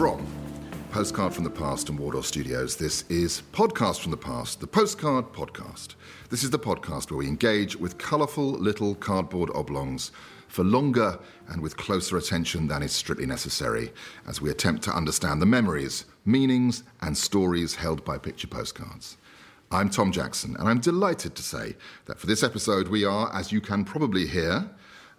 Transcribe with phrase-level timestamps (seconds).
[0.00, 0.26] From
[0.90, 5.26] Postcard from the Past and Wardour Studios, this is Podcast from the Past, the Postcard
[5.26, 5.96] Podcast.
[6.30, 10.10] This is the podcast where we engage with colourful little cardboard oblongs
[10.48, 13.92] for longer and with closer attention than is strictly necessary
[14.26, 19.18] as we attempt to understand the memories, meanings, and stories held by picture postcards.
[19.70, 21.76] I'm Tom Jackson, and I'm delighted to say
[22.06, 24.66] that for this episode we are, as you can probably hear,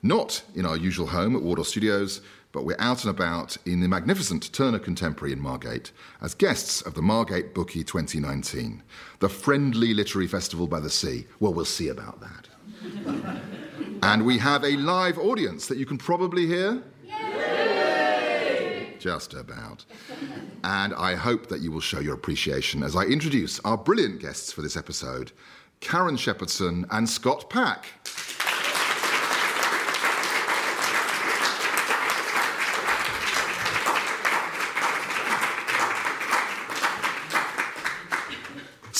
[0.01, 2.21] not in our usual home at Wardour Studios,
[2.51, 6.93] but we're out and about in the magnificent Turner Contemporary in Margate as guests of
[6.93, 8.83] the Margate Bookie 2019,
[9.19, 11.25] the friendly literary festival by the sea.
[11.39, 12.47] Well, we'll see about that.
[14.03, 16.83] and we have a live audience that you can probably hear.
[18.99, 19.83] Just about.
[20.63, 24.51] And I hope that you will show your appreciation as I introduce our brilliant guests
[24.51, 25.31] for this episode
[25.79, 27.87] Karen Shepherdson and Scott Pack.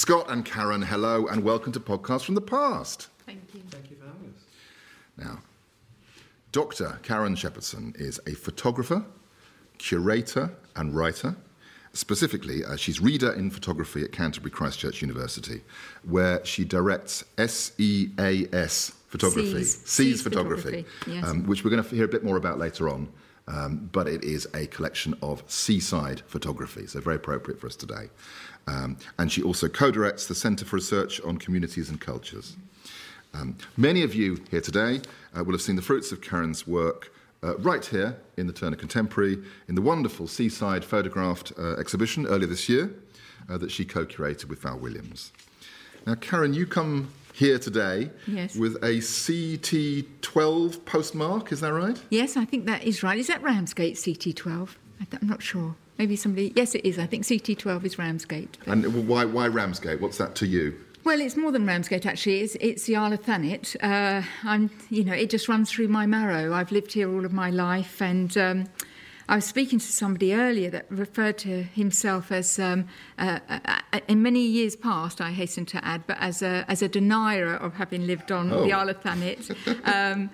[0.02, 3.10] Scott and Karen, hello and welcome to Podcast from the Past.
[3.28, 3.62] Thank you.
[3.70, 4.46] Thank you for having us.
[5.16, 5.44] Now,
[6.52, 6.98] Dr.
[7.04, 9.06] Karen Shepherdson is a photographer,
[9.78, 11.36] curator, and writer.
[11.94, 15.62] Specifically, uh, she's reader in photography at Canterbury Christchurch University,
[16.02, 19.76] where she directs SEAS photography, Seas.
[19.76, 21.28] Seas Seas photography, photography, yes.
[21.28, 23.08] um, which we're going to hear a bit more about later on.
[23.48, 28.10] Um, but it is a collection of seaside photography, so very appropriate for us today.
[28.68, 32.56] Um, and she also co directs the Centre for Research on Communities and Cultures.
[33.34, 35.02] Um, many of you here today
[35.38, 37.14] uh, will have seen the fruits of Karen's work
[37.44, 42.48] uh, right here in the Turner Contemporary in the wonderful Seaside photographed uh, exhibition earlier
[42.48, 42.94] this year
[43.50, 45.32] uh, that she co curated with Val Williams.
[46.06, 48.56] Now, Karen, you come here today Yes.
[48.56, 52.00] with a CT12 postmark, is that right?
[52.10, 53.18] Yes, I think that is right.
[53.18, 54.76] Is that Ramsgate CT12?
[55.00, 55.76] I th- I'm not sure.
[56.02, 56.52] Maybe somebody.
[56.56, 56.98] Yes, it is.
[56.98, 58.58] I think CT12 is Ramsgate.
[58.66, 60.02] but- And why, why Ramsgate?
[60.02, 60.74] What's that to you?
[61.04, 62.40] Well, it's more than Ramsgate actually.
[62.42, 63.76] It's, it's the Isle of Thanet.
[63.84, 66.54] Uh, I'm, you know, it just runs through my marrow.
[66.56, 68.64] I've lived here all of my life, and um,
[69.30, 72.88] I was speaking to somebody earlier that referred to himself as, um,
[73.20, 76.88] uh, uh, in many years past, I hasten to add, but as a as a
[76.90, 78.64] denier of having lived on Oh.
[78.66, 79.56] the Isle of Thanet.
[79.86, 80.32] Um,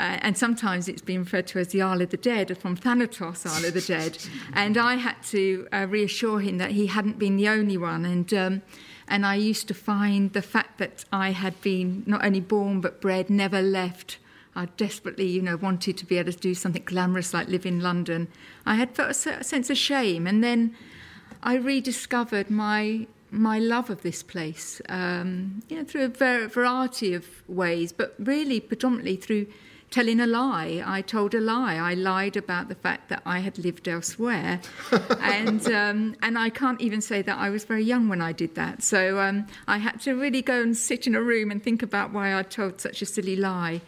[0.00, 2.76] uh, and sometimes it's been referred to as the Isle of the Dead, or from
[2.76, 4.18] Thanatos, Isle of the Dead.
[4.52, 8.04] And I had to uh, reassure him that he hadn't been the only one.
[8.04, 8.62] And um,
[9.06, 13.00] and I used to find the fact that I had been not only born but
[13.00, 14.18] bred, never left.
[14.56, 17.80] I desperately, you know, wanted to be able to do something glamorous like live in
[17.80, 18.28] London.
[18.64, 20.74] I had felt a a sense of shame, and then
[21.42, 27.14] I rediscovered my my love of this place, um, you know, through a ver- variety
[27.14, 29.46] of ways, but really predominantly through
[29.90, 30.82] telling a lie.
[30.84, 31.76] I told a lie.
[31.76, 34.60] I lied about the fact that I had lived elsewhere,
[35.20, 38.54] and um, and I can't even say that I was very young when I did
[38.56, 38.82] that.
[38.82, 42.12] So um, I had to really go and sit in a room and think about
[42.12, 43.80] why I told such a silly lie,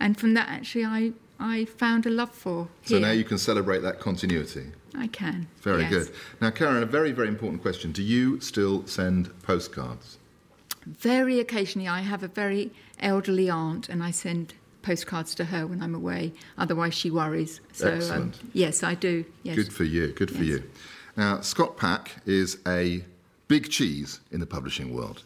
[0.00, 3.06] and from that actually I I found a love for So here.
[3.06, 4.66] now you can celebrate that continuity.
[4.94, 5.48] I can.
[5.62, 5.90] Very yes.
[5.90, 6.10] good.
[6.40, 7.92] Now, Karen, a very, very important question.
[7.92, 10.18] Do you still send postcards?
[10.84, 15.82] Very occasionally, I have a very elderly aunt, and I send postcards to her when
[15.82, 16.32] I'm away.
[16.58, 17.60] Otherwise, she worries.
[17.72, 19.24] So, um, yes, I do.
[19.42, 19.56] Yes.
[19.56, 20.08] Good for you.
[20.08, 20.60] Good for Yes.
[20.60, 20.70] you.
[21.16, 23.04] Now, Scott Pack is a
[23.48, 25.24] big cheese in the publishing world.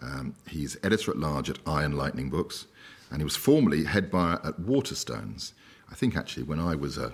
[0.00, 2.66] Um, he's editor at large at Eye and Lightning Books,
[3.10, 5.52] and he was formerly head buyer at Waterstones.
[5.90, 7.12] I think actually when I was a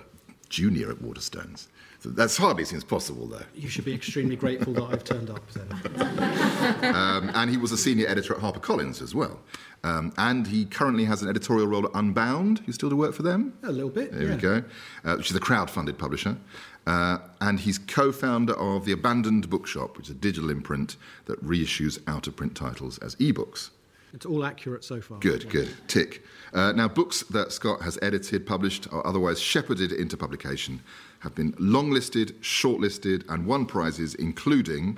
[0.49, 1.67] junior at Waterstones.
[2.01, 3.43] So that's hardly seems possible, though.
[3.53, 6.95] You should be extremely grateful that I've turned up then.
[6.95, 9.41] Um, and he was a senior editor at HarperCollins as well.
[9.83, 12.63] Um, and he currently has an editorial role at Unbound.
[12.65, 13.53] You still do work for them?
[13.63, 14.13] A little bit.
[14.13, 14.35] There yeah.
[14.35, 14.63] we go.
[15.03, 16.37] Uh, which is a crowd-funded publisher.
[16.87, 21.99] Uh, and he's co-founder of the Abandoned Bookshop, which is a digital imprint that reissues
[22.07, 23.71] out-of-print titles as ebooks.
[24.13, 25.19] It's all accurate so far.
[25.19, 25.69] Good, good.
[25.87, 26.23] Tick.
[26.51, 30.81] Uh, now, books that Scott has edited, published, or otherwise shepherded into publication
[31.19, 34.97] have been longlisted, shortlisted, and won prizes, including,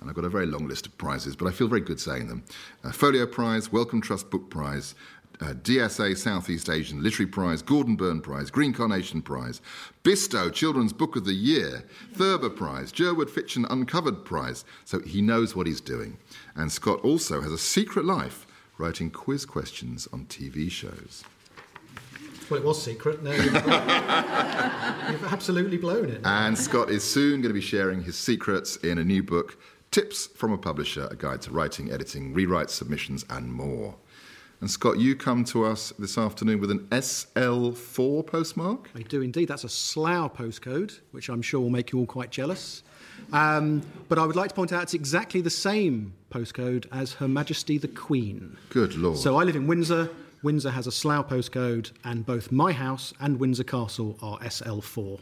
[0.00, 2.28] and I've got a very long list of prizes, but I feel very good saying
[2.28, 2.42] them
[2.84, 4.94] uh, Folio Prize, Wellcome Trust Book Prize,
[5.40, 9.60] uh, DSA Southeast Asian Literary Prize, Gordon Burn Prize, Green Carnation Prize,
[10.04, 11.84] Bisto Children's Book of the Year,
[12.14, 14.64] Thurber Prize, Jerwood Fiction Uncovered Prize.
[14.84, 16.18] So he knows what he's doing.
[16.54, 18.46] And Scott also has a secret life
[18.78, 21.24] writing quiz questions on TV shows.
[22.52, 23.22] Well, it was secret.
[23.22, 26.20] No, you've, you've absolutely blown it.
[26.22, 29.56] And Scott is soon going to be sharing his secrets in a new book,
[29.90, 33.94] Tips from a Publisher, a guide to writing, editing, rewrites, submissions, and more.
[34.60, 38.90] And Scott, you come to us this afternoon with an SL4 postmark?
[38.94, 39.48] I do indeed.
[39.48, 42.82] That's a Slough postcode, which I'm sure will make you all quite jealous.
[43.32, 47.28] Um, but I would like to point out it's exactly the same postcode as Her
[47.28, 48.58] Majesty the Queen.
[48.68, 49.16] Good lord.
[49.16, 50.10] So I live in Windsor.
[50.42, 55.20] Windsor has a Slough postcode, and both my house and Windsor Castle are SL4.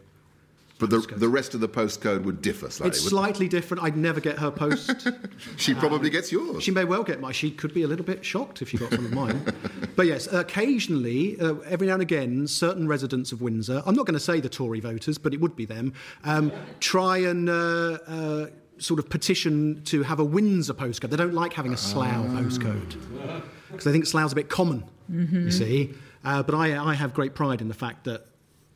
[0.78, 2.88] but the, the rest of the postcode would differ slightly.
[2.88, 3.82] It's slightly different.
[3.82, 5.08] I'd never get her post.
[5.56, 6.62] She probably gets yours.
[6.62, 7.32] She may well get mine.
[7.32, 9.42] She could be a little bit shocked if she got some of mine.
[9.96, 14.14] but yes, occasionally, uh, every now and again, certain residents of Windsor, I'm not going
[14.14, 15.92] to say the Tory voters, but it would be them,
[16.24, 18.46] um, try and uh, uh,
[18.78, 21.10] sort of petition to have a Windsor postcode.
[21.10, 25.50] They don't like having a Slough postcode because they think Slough's a bit common, you
[25.50, 25.94] see.
[26.24, 28.26] Uh, but I, I have great pride in the fact that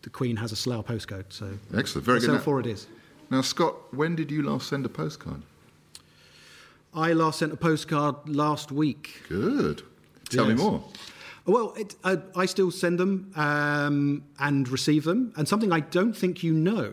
[0.02, 1.24] the Queen has a Slough postcode.
[1.30, 2.30] So Excellent, very good.
[2.30, 2.86] Now- SL4 it is.
[3.30, 5.42] Now, Scott, when did you last send a postcard?
[6.92, 9.22] I last sent a postcard last week.
[9.28, 9.82] Good.
[10.30, 10.58] Tell Yes.
[10.58, 10.84] me more.
[11.46, 15.32] Well, it, I, I still send them um, and receive them.
[15.36, 16.92] And something I don't think you know,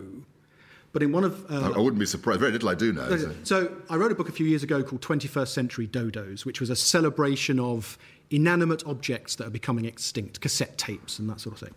[0.93, 1.45] but in one of.
[1.49, 2.39] I, Uh, I wouldn't be surprised.
[2.39, 3.15] Very little I do know.
[3.17, 6.59] so- so I wrote a book a few years ago called 21st Century Dodos, which
[6.59, 7.97] was a celebration of
[8.29, 11.75] inanimate objects that are becoming extinct, cassette tapes and that sort of thing.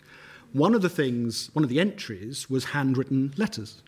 [0.53, 3.83] One of the things, one of the entries was handwritten letters.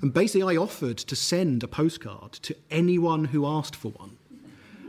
[0.00, 4.16] And basically, I offered to send a postcard to anyone who asked for one.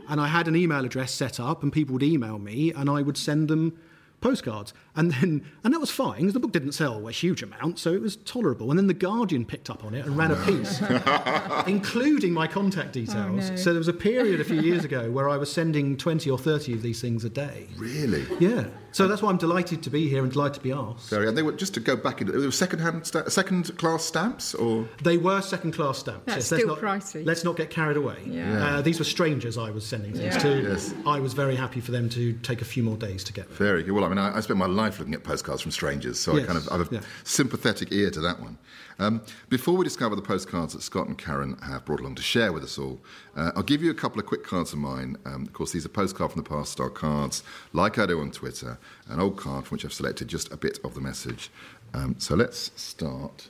[0.08, 3.00] And I had an email address set up, and people would email me, and I
[3.00, 3.74] would send them
[4.20, 4.74] postcards.
[4.96, 7.92] And then, and that was fine, 'cause the book didn't sell a huge amount, so
[7.92, 8.70] it was tolerable.
[8.70, 10.80] And then The Guardian picked up on it and ran a piece,
[11.66, 13.50] including my contact details.
[13.50, 13.56] no.
[13.56, 16.38] So there was a period a few years ago where I was sending 20 or
[16.38, 17.66] 30 of these things a day.
[17.76, 18.24] Really?
[18.40, 18.66] Yeah.
[18.92, 21.10] So that's why I'm delighted to be here and delighted to be asked.
[21.10, 21.26] Very.
[21.26, 22.32] And they were just to go back into.
[22.32, 26.22] They were second-hand, sta- second-class stamps, or They were second class stamps.
[26.26, 27.26] That's let's still not, pricey.
[27.26, 28.18] Let's not get carried away.
[28.24, 28.76] Yeah.
[28.76, 30.38] Uh, these were strangers I was sending things Yeah.
[30.42, 30.62] to.
[30.62, 30.94] Yes.
[31.06, 33.56] I was very happy for them to take a few more days to get there.
[33.56, 33.92] very good.
[33.92, 36.42] Well, I mean, I, I spent my life looking at postcards from strangers, so I
[36.42, 37.00] kind of I have a yeah.
[37.24, 38.58] sympathetic ear to that one.
[38.98, 42.52] Um, before we discover the postcards that Scott and Karen have brought along to share
[42.52, 43.00] with us all,
[43.36, 45.16] uh, I'll give you a couple of quick cards of mine.
[45.24, 47.42] Um, of course, these are postcard from the past style cards,
[47.72, 48.78] like I do on Twitter,
[49.08, 51.50] an old card from which I've selected just a bit of the message.
[51.92, 53.48] Um, so let's start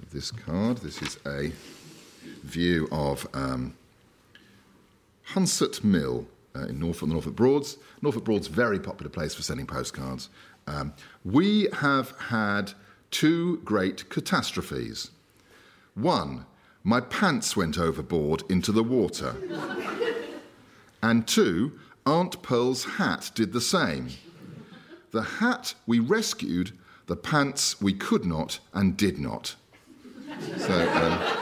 [0.00, 0.78] with this card.
[0.78, 1.52] This is a
[2.42, 3.74] view of um,
[5.32, 6.26] Hunsett Mill
[6.58, 7.78] uh, in Norfolk, the Norfolk Broads.
[8.02, 10.28] Norfolk Broads, very popular place for sending postcards.
[10.66, 10.92] Um,
[11.24, 12.72] we have had
[13.10, 15.10] two great catastrophes.
[15.94, 16.46] One,
[16.84, 19.34] my pants went overboard into the water.
[21.02, 24.08] and two, Aunt Pearl's hat did the same.
[25.10, 26.72] The hat we rescued,
[27.06, 29.56] the pants we could not and did not.
[30.58, 31.38] So, um,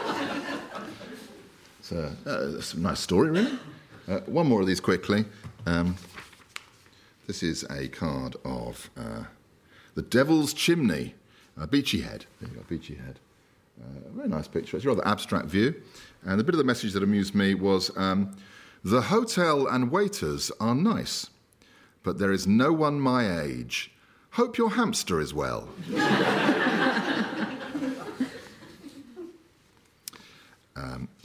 [2.26, 3.58] uh, a nice story, really.
[4.08, 5.24] Uh, one more of these quickly.
[5.66, 5.96] Um,
[7.26, 9.24] this is a card of uh,
[9.94, 11.14] the Devil's Chimney,
[11.60, 12.26] uh, Beachy Head.
[12.40, 13.18] There you go, Beachy Head.
[13.80, 14.76] Uh, very nice picture.
[14.76, 15.74] It's a rather abstract view.
[16.24, 18.36] And the bit of the message that amused me was um,
[18.84, 21.28] the hotel and waiters are nice,
[22.04, 23.92] but there is no one my age.
[24.30, 25.68] Hope your hamster is well.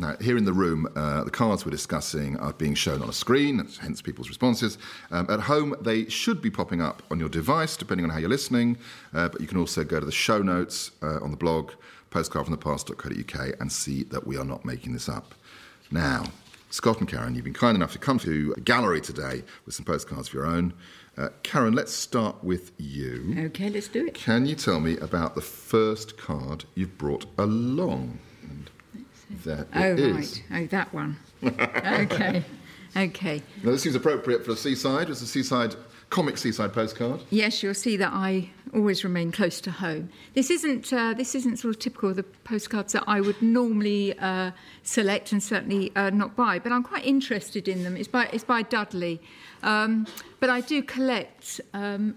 [0.01, 3.13] now, here in the room, uh, the cards we're discussing are being shown on a
[3.13, 4.79] screen, hence people's responses.
[5.11, 8.27] Um, at home, they should be popping up on your device, depending on how you're
[8.27, 8.77] listening,
[9.13, 11.73] uh, but you can also go to the show notes uh, on the blog,
[12.09, 15.35] postcardfromthepast.co.uk, and see that we are not making this up.
[15.91, 16.23] Now,
[16.71, 19.85] Scott and Karen, you've been kind enough to come to a gallery today with some
[19.85, 20.73] postcards of your own.
[21.15, 23.35] Uh, Karen, let's start with you.
[23.37, 24.15] Okay, let's do it.
[24.15, 28.17] Can you tell me about the first card you've brought along?
[29.43, 30.41] There Oh, it is.
[30.49, 30.63] right.
[30.63, 31.17] Oh, that one.
[31.43, 32.43] okay.
[32.95, 33.41] Okay.
[33.63, 35.09] Now, this seems appropriate for a seaside.
[35.09, 35.75] It's a seaside,
[36.09, 37.21] comic seaside postcard.
[37.29, 40.09] Yes, you'll see that I always remain close to home.
[40.33, 44.17] This isn't uh, this isn't sort of typical of the postcards that I would normally
[44.19, 44.51] uh,
[44.83, 47.95] select and certainly uh, not buy, but I'm quite interested in them.
[47.95, 49.21] It's by it's by Dudley,
[49.63, 50.05] um,
[50.41, 51.61] but I do collect.
[51.73, 52.15] Um,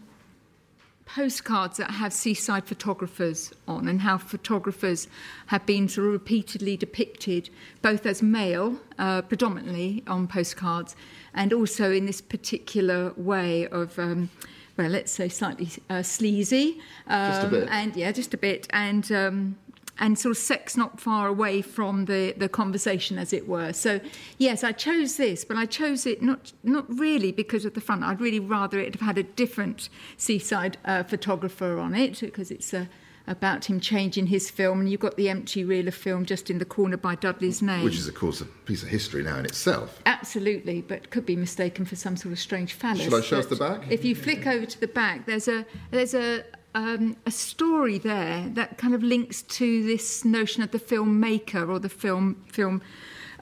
[1.06, 5.06] postcards that have seaside photographers on and how photographers
[5.46, 7.50] have been sort of repeatedly depicted
[7.82, 10.96] both as male uh, predominantly on postcards
[11.34, 14.30] and also in this particular way of um,
[14.78, 17.68] well let's say slightly uh, sleazy um, Just a bit.
[17.70, 19.56] and yeah just a bit and um,
[19.98, 23.72] and sort of sex not far away from the, the conversation, as it were.
[23.72, 24.00] So,
[24.38, 28.02] yes, I chose this, but I chose it not not really because of the front.
[28.02, 32.74] I'd really rather it have had a different seaside uh, photographer on it because it's
[32.74, 32.86] uh,
[33.26, 36.58] about him changing his film, and you've got the empty reel of film just in
[36.58, 37.84] the corner by Dudley's name.
[37.84, 40.00] Which is, of course, a piece of history now in itself.
[40.06, 43.02] Absolutely, but could be mistaken for some sort of strange phallus.
[43.02, 43.90] Shall I show us the back?
[43.90, 46.44] If you flick over to the back, there's a there's a
[46.74, 51.78] um, a story there that kind of links to this notion of the filmmaker or
[51.78, 52.82] the film film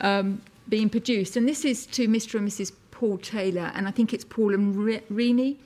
[0.01, 2.39] um, being produced, and this is to Mr.
[2.39, 2.73] and Mrs.
[2.91, 5.57] Paul Taylor, and I think it's Paul and Re-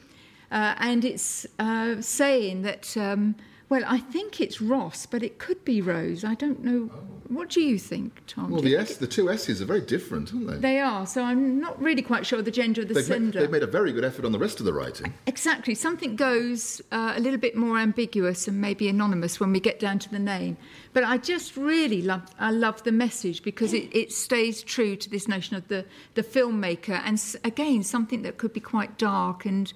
[0.50, 2.96] uh, and it's uh, saying that.
[2.96, 3.34] Um,
[3.68, 6.24] well, I think it's Ross, but it could be Rose.
[6.24, 6.90] I don't know.
[7.28, 8.50] What do you think, Tom?
[8.50, 10.56] Well, Do the S, the two S's are very different, aren't they?
[10.58, 13.40] they are, so I'm not really quite sure of the gender of the They've, sender.
[13.40, 15.12] they've made a very good effort on the rest of the writing.
[15.26, 15.74] Exactly.
[15.74, 19.98] Something goes uh, a little bit more ambiguous and maybe anonymous when we get down
[19.98, 20.56] to the name.
[20.92, 25.10] But I just really love, I love the message because it, it stays true to
[25.10, 27.00] this notion of the, the filmmaker.
[27.04, 29.72] And again, something that could be quite dark and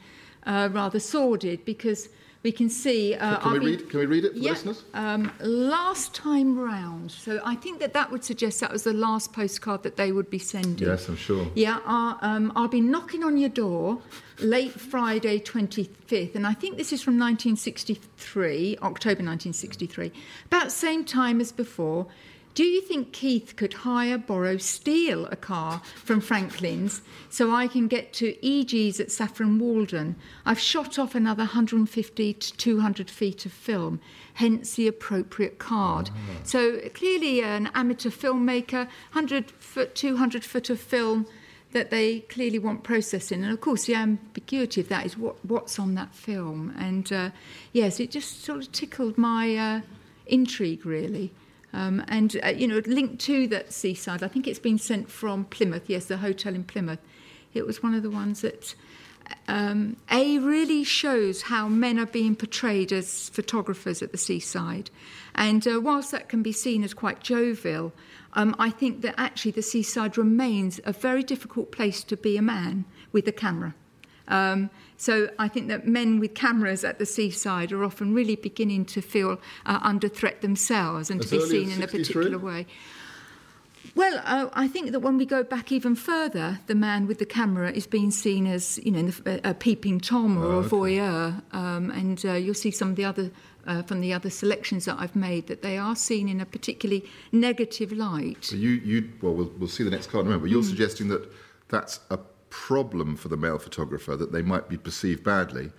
[0.46, 2.08] uh, rather sordid because
[2.42, 3.14] we can see.
[3.14, 3.90] Uh, Can we read?
[3.90, 4.84] Can we read it for yeah, listeners?
[4.94, 7.10] um, last time round.
[7.10, 10.30] So I think that that would suggest that was the last postcard that they would
[10.30, 10.88] be sending.
[10.88, 11.46] Yes, I'm sure.
[11.54, 14.00] Yeah, I'll, um, I'll be knocking on your door
[14.38, 20.12] late Friday 25th, and I think this is from 1963, October 1963,
[20.46, 22.06] about the same time as before.
[22.52, 27.86] Do you think Keith could hire, borrow, steal a car from Franklin's so I can
[27.86, 30.16] get to EG's at Saffron Walden?
[30.44, 34.00] I've shot off another 150 to 200 feet of film,
[34.34, 36.10] hence the appropriate card.
[36.42, 41.26] So clearly, an amateur filmmaker, 100 foot, 200 foot of film
[41.72, 43.44] that they clearly want processing.
[43.44, 46.74] And of course, the ambiguity of that is what, what's on that film.
[46.76, 47.30] And uh,
[47.72, 49.80] yes, it just sort of tickled my uh,
[50.26, 51.32] intrigue, really.
[51.72, 55.44] Um, and, uh, you know, linked to that seaside, I think it's been sent from
[55.44, 56.98] Plymouth, yes, the hotel in Plymouth.
[57.54, 58.74] It was one of the ones that,
[59.46, 64.90] um, A, really shows how men are being portrayed as photographers at the seaside.
[65.34, 67.92] And uh, whilst that can be seen as quite jovial,
[68.32, 72.42] um, I think that actually the seaside remains a very difficult place to be a
[72.42, 73.74] man with a camera.
[74.30, 78.84] Um, so I think that men with cameras at the seaside are often really beginning
[78.86, 82.66] to feel uh, under threat themselves and As to be seen in a particular way.
[83.94, 87.26] Well, uh, I think that when we go back even further, the man with the
[87.26, 91.90] camera is being seen as, you know, a, a peeping tom or a voyeur, um,
[91.90, 93.30] and uh, you'll see some of the other
[93.66, 97.04] uh, from the other selections that I've made that they are seen in a particularly
[97.32, 98.44] negative light.
[98.44, 100.62] So you, you well, we'll, we'll see the next card in a moment, but you're
[100.62, 100.68] Hmm.
[100.68, 101.30] suggesting that
[101.68, 102.18] that's a
[102.50, 105.70] problem for the male photographer, that they might be perceived badly.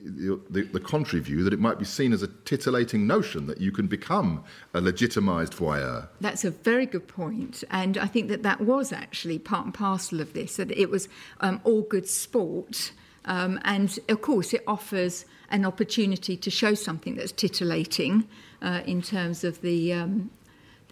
[0.00, 3.72] The, the, contrary view that it might be seen as a titillating notion that you
[3.72, 6.08] can become a legitimised voyeur.
[6.20, 10.20] That's a very good point, and I think that that was actually part and parcel
[10.20, 10.56] of this.
[10.56, 11.08] That it was
[11.40, 12.92] um, all good sport,
[13.24, 18.28] um, and of course it offers an opportunity to show something that's titillating
[18.60, 20.30] uh, in terms of the um,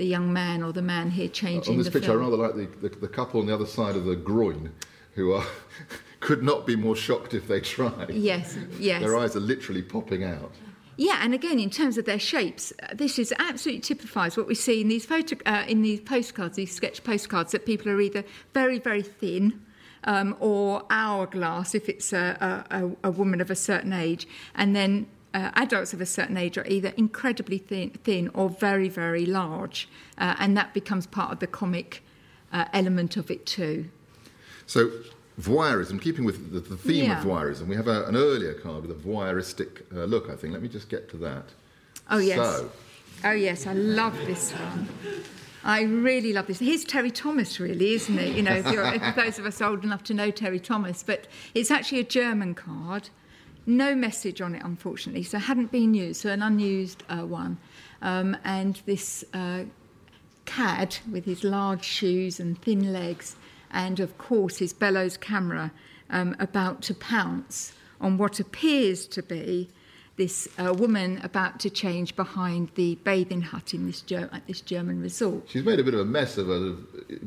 [0.02, 2.56] the young man or the man here changing On this the picture, I rather like
[2.56, 4.72] the, the, the couple on the other side of the groin
[5.14, 5.46] who are
[6.20, 8.10] could not be more shocked if they tried.
[8.10, 9.00] Yes, yes.
[9.00, 10.50] Their eyes are literally popping out.
[10.96, 14.56] Yeah, and again, in terms of their shapes, uh, this is absolutely typifies what we
[14.56, 17.52] see in these photo, uh, in these postcards, these sketch postcards.
[17.52, 19.62] That people are either very, very thin,
[20.02, 25.06] um, or hourglass if it's a, a, a woman of a certain age, and then
[25.34, 29.88] uh, adults of a certain age are either incredibly thin, thin or very, very large,
[30.18, 32.02] uh, and that becomes part of the comic
[32.52, 33.86] uh, element of it too.
[34.66, 34.90] So,
[35.40, 37.18] voyeurism, keeping with the, the theme Yeah.
[37.20, 40.52] of voyeurism, we have a, an earlier card with a voyeuristic uh, look, I think.
[40.52, 41.44] Let me just get to that.
[42.10, 42.70] Oh yes, So,
[43.24, 44.88] oh yes, I love this one.
[45.64, 46.58] I really love this.
[46.58, 48.34] Here's Terry Thomas, really, isn't it?
[48.34, 51.26] You know, if, you're, if those of us old enough to know Terry Thomas, but
[51.54, 53.10] it's actually a German card.
[53.66, 57.58] No message on it, unfortunately, so it hadn't been used, so an unused uh, one.
[58.00, 59.64] Um, and this uh,
[60.44, 63.36] cad with his large shoes and thin legs,
[63.70, 65.70] and of course his bellows camera
[66.10, 69.68] um, about to pounce on what appears to be
[70.16, 74.60] this uh, woman about to change behind the bathing hut in this Ger- at this
[74.60, 75.44] German resort.
[75.48, 76.76] She's made a bit of a mess of her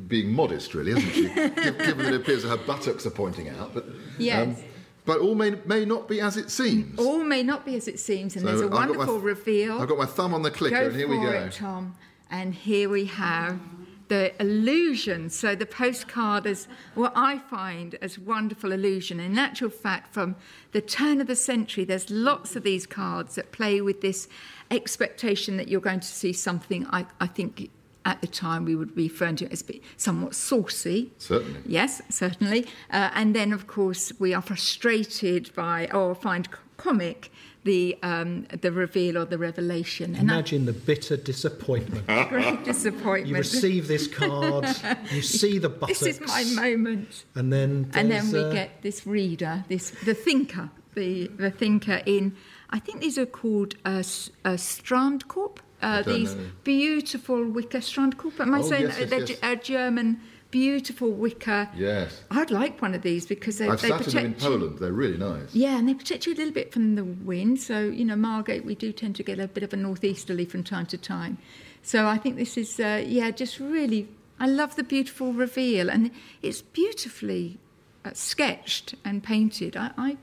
[0.08, 1.24] being modest, really, hasn't she?
[1.34, 3.74] Given that it appears that her buttocks are pointing out.
[3.74, 3.86] But,
[4.20, 4.62] Yes.
[5.06, 7.00] But all may, may not be as it seems.
[7.00, 9.80] All may not be as it seems, and So there's a I've my- wonderful reveal.
[9.82, 11.30] I've got my thumb on the clicker, Go and here we go.
[11.32, 11.96] it, Tom.
[12.32, 13.60] And here we have
[14.08, 15.30] the illusion.
[15.30, 19.20] So the postcard is what I find as wonderful illusion.
[19.20, 20.36] In actual fact, from
[20.72, 24.28] the turn of the century, there's lots of these cards that play with this
[24.72, 26.86] expectation that you're going to see something.
[26.92, 27.70] I, I think
[28.06, 31.12] at the time we would be referring to it as be- somewhat saucy.
[31.18, 31.62] Certainly.
[31.66, 32.66] Yes, certainly.
[32.92, 36.48] Uh, and then, of course, we are frustrated by or find
[36.78, 37.32] comic
[37.64, 40.14] the um, the reveal or the revelation.
[40.16, 42.06] And that- Imagine the bitter disappointment.
[42.30, 43.28] great disappointment.
[43.30, 44.68] You receive this card,
[45.12, 47.26] you see the buttocks, this is my moment.
[47.34, 52.02] and then And then we uh, get this reader, this the thinker, the the thinker
[52.06, 52.36] in.
[52.70, 55.58] I think these are called uh, s- uh, Strandkorb.
[55.82, 56.46] Uh, these know.
[56.63, 58.39] beautiful wicker Strandkorb.
[58.39, 59.29] Am I Oh, saying yes, yes, they're yes.
[59.39, 60.20] Ge- uh, German
[60.51, 61.67] beautiful wicker?
[61.75, 62.24] Yes.
[62.32, 64.58] I'd like one of these because they, I've they sat in them in protect you.
[64.58, 64.79] Poland.
[64.79, 65.53] They're really nice.
[65.53, 67.60] Yeah, and they protect you a little bit from the wind.
[67.60, 70.63] So, you know, Margate, we do tend to get a bit of a northeasterly from
[70.63, 71.38] time to time.
[71.84, 74.08] So I think this is, uh, yeah, just really,
[74.39, 75.89] I love the beautiful reveal.
[75.89, 76.10] And
[76.41, 77.58] it's beautifully
[78.05, 79.75] uh, sketched and painted.
[79.75, 80.17] I, I,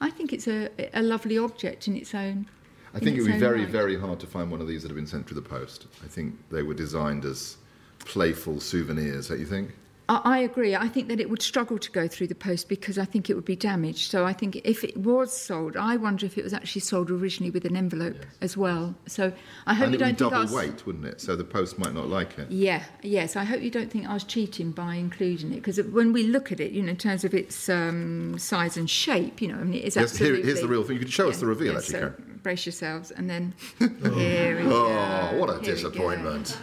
[0.00, 2.46] I think it's a, a lovely object in its own.
[2.94, 3.68] I think it would be very, right.
[3.68, 5.86] very hard to find one of these that have been sent through the post.
[6.04, 7.56] I think they were designed as
[7.98, 9.70] playful souvenirs, don't you think?
[10.08, 10.76] I, I agree.
[10.76, 13.34] I think that it would struggle to go through the post because I think it
[13.34, 14.10] would be damaged.
[14.10, 17.50] So I think if it was sold, I wonder if it was actually sold originally
[17.50, 18.94] with an envelope as well.
[19.06, 19.32] So
[19.66, 21.20] I hope and you don't be think double weight, wouldn't it?
[21.20, 22.50] So the post might not like it.
[22.50, 23.34] Yeah, yes.
[23.34, 26.52] I hope you don't think I was cheating by including it because when we look
[26.52, 29.64] at it, you know, in terms of its um, size and shape, you know, I
[29.64, 30.96] mean, it is Yes, here- here's the real thing.
[30.96, 32.12] You can show us the reveal, actually, so.
[32.44, 34.86] Brace yourselves, and then here we go.
[34.86, 36.56] Oh, what a here disappointment.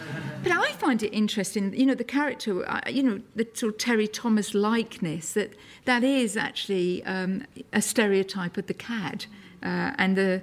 [0.43, 3.77] But I find it interesting, you know, the character, uh, you know, the sort of
[3.79, 5.51] Terry Thomas likeness, that
[5.85, 9.25] that is actually um, a stereotype of the cad
[9.61, 10.41] uh, and the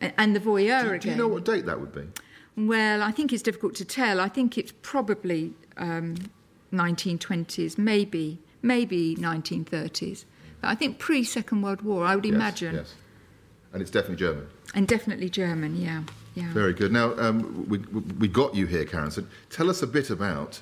[0.00, 0.98] and the voyeur Do, again.
[1.00, 2.06] do you know what date that would be?
[2.56, 4.20] Well, I think it's difficult to tell.
[4.20, 6.14] I think it's probably um,
[6.72, 10.24] 1920s, maybe maybe 1930s.
[10.60, 12.94] But I think pre Second World War, I would Yes, imagine, Yes.
[13.72, 14.46] And it's definitely German.
[14.74, 15.80] And definitely German.
[15.80, 16.02] Yeah,
[16.34, 16.52] yeah.
[16.52, 16.92] Very good.
[16.92, 17.78] Now, um, we,
[18.18, 19.10] we got you here, Karen.
[19.10, 20.60] So tell us a bit about.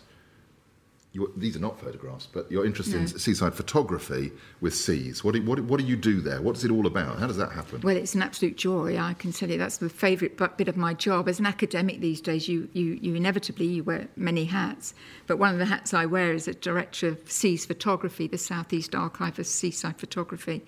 [1.12, 5.24] Your, these are not photographs, but your interest in seaside photography with seas.
[5.24, 6.42] What do, what, what do you do there?
[6.42, 7.18] What's it all about?
[7.18, 7.80] How does that happen?
[7.80, 8.98] Well, it's an absolute joy.
[8.98, 11.26] I can tell you that's the favourite bit of my job.
[11.26, 14.92] As an academic these days, you, you, you inevitably you wear many hats.
[15.26, 18.94] But one of the hats I wear is a director of Seas Photography, the Southeast
[18.94, 20.66] Archive of Seaside Photography.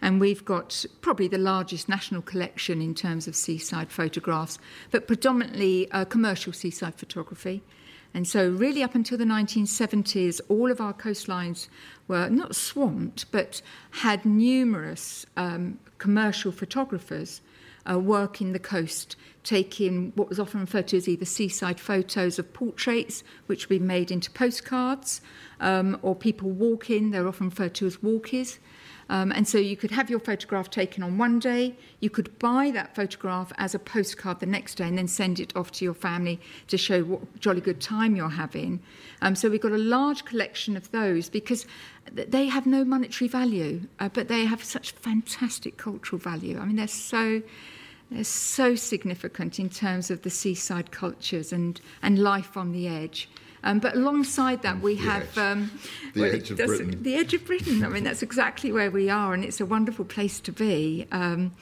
[0.00, 4.58] And we've got probably the largest national collection in terms of seaside photographs,
[4.90, 7.62] but predominantly uh, commercial seaside photography.
[8.14, 11.68] And so, really, up until the 1970s, all of our coastlines
[12.06, 17.42] were not swamped, but had numerous um, commercial photographers
[17.90, 22.52] uh, working the coast, taking what was often referred to as either seaside photos of
[22.52, 25.20] portraits, which be made into postcards,
[25.60, 28.58] um, or people walking, they're often referred to as walkies.
[29.10, 32.70] Um, and so you could have your photograph taken on one day, you could buy
[32.72, 35.94] that photograph as a postcard the next day, and then send it off to your
[35.94, 38.80] family to show what jolly good time you're having.
[39.22, 41.66] Um, so we've got a large collection of those because
[42.12, 46.58] they have no monetary value, uh, but they have such fantastic cultural value.
[46.58, 47.42] I mean, they're so.
[48.10, 53.28] They're so significant in terms of the seaside cultures and, and life on the edge.
[53.64, 55.38] Um, but alongside that, we The have edge.
[55.38, 55.70] um,
[56.14, 57.02] The it edge of Britain.
[57.02, 57.84] The edge of Britain.
[57.84, 61.06] I mean, that's exactly where we are, and it's a wonderful place to be.
[61.10, 61.52] Um,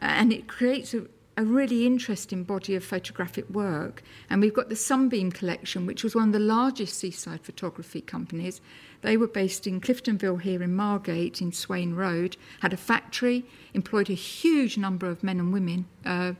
[0.00, 4.02] and it creates a, a really interesting body of photographic work.
[4.28, 8.60] And we've got the Sunbeam Collection, which was one of the largest seaside photography companies.
[9.02, 14.10] They were based in Cliftonville here in Margate, in Swain Road, had a factory, employed
[14.10, 15.86] a huge number of men and women.
[16.04, 16.34] Uh,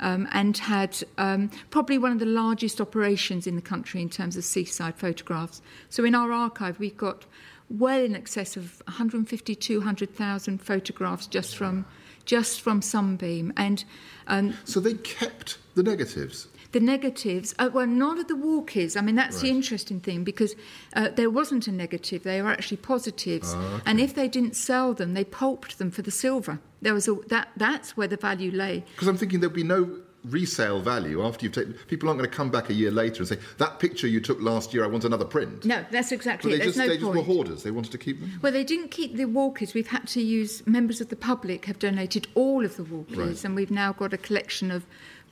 [0.00, 4.36] um, and had um, probably one of the largest operations in the country in terms
[4.36, 5.60] of seaside photographs.
[5.88, 7.26] So in our archive, we've got
[7.70, 11.84] well in excess of 150, 200,000 photographs just from
[12.24, 13.84] just from Sunbeam, and
[14.26, 16.48] um, So they kept the negatives.
[16.72, 18.94] The negatives, uh, well, none of the walkies.
[18.94, 20.54] I mean, that's the interesting thing because
[20.94, 23.54] uh, there wasn't a negative; they were actually positives.
[23.56, 26.60] Ah, And if they didn't sell them, they pulped them for the silver.
[26.82, 27.48] There was a, that.
[27.56, 28.84] That's where the value lay.
[28.94, 31.74] Because I'm thinking there'll be no resale value after you've taken.
[31.86, 34.40] People aren't going to come back a year later and say that picture you took
[34.40, 34.84] last year.
[34.84, 35.64] I want another print.
[35.64, 36.58] No, that's But exactly they it.
[36.58, 37.62] There's just no they just were hoarders.
[37.62, 38.38] They wanted to keep them.
[38.42, 39.74] Well, they didn't keep the walkers.
[39.74, 43.44] We've had to use members of the public have donated all of the walkers, Right.
[43.44, 44.84] and we've now got a collection of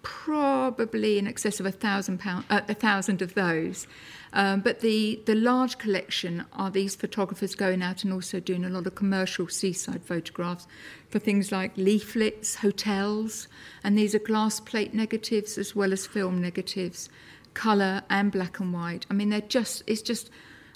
[0.03, 3.87] probably in excess of a thousand pound, uh, a thousand of those.
[4.33, 8.69] Um, but the the large collection are these photographers going out and also doing a
[8.69, 10.67] lot of commercial seaside photographs
[11.09, 13.49] for things like leaflets, hotels,
[13.85, 17.09] and these are glass plate negatives as well as film negatives,
[17.55, 19.07] colour and black and white.
[19.11, 20.31] I mean, they're just it's just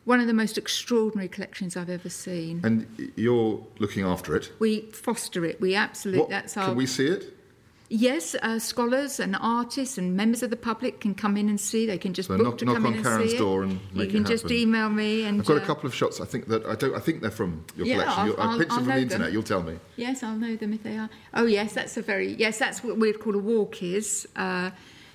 [0.05, 2.61] one of the most extraordinary collections I've ever seen.
[2.65, 4.53] And you're looking after it.
[4.59, 5.61] We foster it.
[5.61, 6.21] We absolutely.
[6.21, 6.67] What, that's our.
[6.67, 7.37] can we see it?
[7.93, 11.87] Yes, uh, scholars and artists and members of the public can come in and see.
[11.87, 13.65] They can just So book knock- to knock come on in and Karen's see door
[13.65, 13.71] it.
[13.71, 14.57] and you it can just happen.
[14.59, 15.41] email me and.
[15.41, 16.21] I've got a uh, couple of shots.
[16.21, 16.95] I think that I don't.
[16.95, 18.21] I think they're from your Yeah, collection.
[18.21, 19.27] I'll- You- I I'll- picked I'll them from the internet.
[19.27, 19.33] them.
[19.35, 19.75] You'll tell me.
[19.97, 21.11] Yes, I'll know them if they are.
[21.35, 22.59] Oh, yes, that's a very yes.
[22.61, 24.29] That's what we'd call a walk is.
[24.37, 24.71] Uh,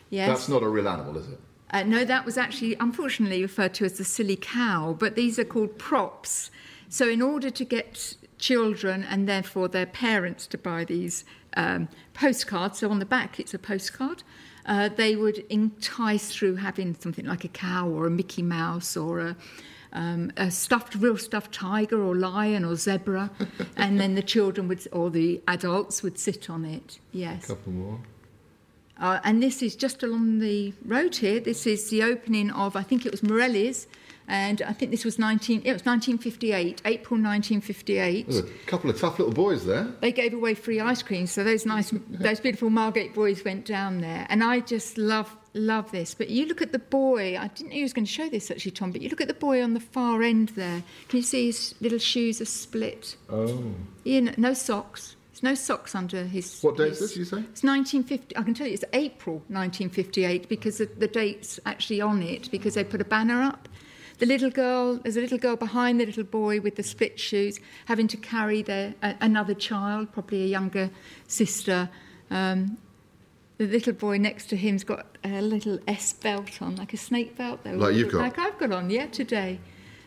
[0.10, 0.28] yes.
[0.28, 1.40] That's not a real animal, is it?
[1.72, 5.46] Uh, no, that was actually unfortunately referred to as the silly cow, but these are
[5.46, 6.52] called props.
[6.90, 11.24] So, in order to get children and therefore their parents to buy these
[11.56, 14.24] um, postcards, so on the back it's a postcard,
[14.65, 19.20] uh, they would entice through having something like a cow or a Mickey Mouse or
[19.20, 19.36] a
[19.96, 23.32] um, a stuffed, real stuffed tiger or lion or zebra,
[23.78, 27.00] and then the children would, or the adults would sit on it.
[27.13, 27.48] Yes.
[27.48, 28.00] couple more.
[29.00, 31.39] Uh, and this is just along the road here.
[31.39, 33.88] This is the opening of, I think it was Morelli's,
[34.28, 38.28] and I think this was 19, it was 1958, April 1958.
[38.28, 39.88] There's a couple of tough little boys there.
[40.02, 44.02] They gave away free ice cream, so those nice, those beautiful Margate boys went down
[44.02, 46.14] there, and I just love love this.
[46.14, 47.38] But you look at the boy.
[47.38, 48.92] I didn't know he was going to show this actually, Tom.
[48.92, 50.84] But you look at the boy on the far end there.
[51.08, 53.16] Can you see his little shoes are split?
[53.30, 53.74] Oh.
[54.04, 55.16] You know, no socks.
[55.32, 56.62] There's no socks under his.
[56.62, 57.40] What date is this, you say?
[57.40, 58.38] It's 1950.
[58.38, 62.76] I can tell you it's April 1958 because the, the date's actually on it because
[62.76, 63.68] they put a banner up.
[64.17, 67.60] The little girl, there's a little girl behind the little boy with the split shoes,
[67.86, 70.89] having to carry their a, another child, probably a younger
[71.28, 71.89] sister.
[72.32, 72.78] Um,
[73.58, 77.38] the little boy next to him's got a little S belt on, like a snake
[77.38, 77.62] belt.
[77.63, 78.19] Though, Like you've got?
[78.19, 79.60] Like I've got on, yeah, today.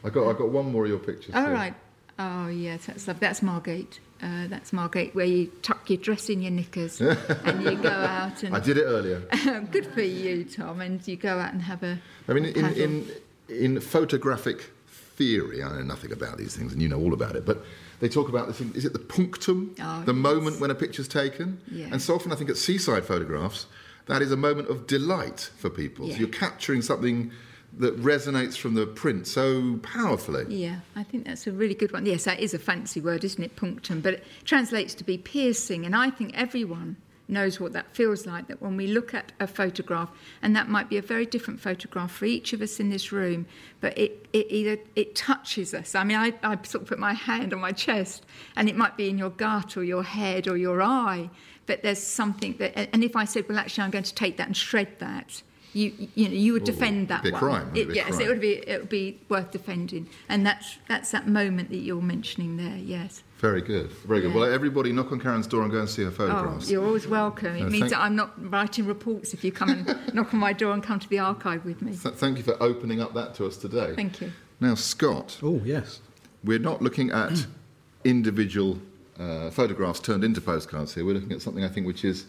[0.05, 0.29] I got.
[0.29, 1.35] I got one more of your pictures.
[1.35, 1.53] All too.
[1.53, 1.75] right.
[2.19, 3.21] Oh, yes, that's lovely.
[3.21, 4.01] That's Margate.
[4.21, 8.43] Uh, that's Margate, where you tuck your dress in your knickers and you go out
[8.43, 9.21] and I did it earlier.
[9.71, 10.81] good for you, Tom.
[10.81, 12.01] And you go out and have a.
[12.27, 13.11] I mean, in, in,
[13.49, 17.45] in photographic theory, I know nothing about these things, and you know all about it,
[17.45, 17.65] but
[18.01, 19.75] they talk about the thing, is it the punctum?
[19.81, 20.23] Oh, the yes.
[20.23, 21.61] moment when a picture's taken?
[21.71, 21.89] Yeah.
[21.91, 23.67] And so often I think at seaside photographs,
[24.07, 26.07] that is a moment of delight for people.
[26.07, 26.15] Yeah.
[26.15, 27.33] So you're capturing something
[27.79, 30.47] that resonates from the print so powerfully.
[30.49, 32.07] Yeah, I think that's a really good one.
[32.07, 34.01] Yes, that is a fancy word, isn't it, punctum?
[34.01, 35.85] But it translates to be piercing.
[35.85, 36.97] And I think everyone
[37.29, 40.11] knows what that feels like that when we look at a photograph,
[40.43, 43.47] and that might be a very different photograph for each of us in this room,
[43.81, 45.95] but it, it either it touches us.
[45.95, 48.25] I mean, I, I sort of put my hand on my chest,
[48.57, 51.31] and it might be in your gut or your head or your eye,
[51.67, 54.47] but there's something that, and if I said, well, actually, I'm going to take that
[54.47, 55.43] and shred that.
[55.79, 57.41] You, you know, you would defend that be a one.
[57.41, 58.21] crime, wouldn't it It- be a yes, crime?
[58.23, 62.03] it would be it would be worth defending, and that's that's that moment that you're
[62.03, 62.77] mentioning there.
[62.77, 63.23] Yes.
[63.39, 63.93] Very good.
[64.09, 64.33] Very good.
[64.33, 64.41] Yeah.
[64.41, 66.69] Well, everybody knock on Karen's door and go and see her Oh, photographs.
[66.69, 67.55] you're always welcome.
[67.55, 70.41] It Uh, means thank- that I'm not writing reports if you come and knock on
[70.41, 71.93] my door and come to the archive with me.
[71.95, 73.93] Th- thank you for opening up that to us today.
[73.95, 74.33] Thank you.
[74.61, 76.01] Now, Scott, Oh, yes.
[76.43, 77.47] we're not looking at
[78.05, 78.79] individual
[79.21, 81.05] uh, photographs turned into postcards here.
[81.05, 82.27] We're looking at something I think which is,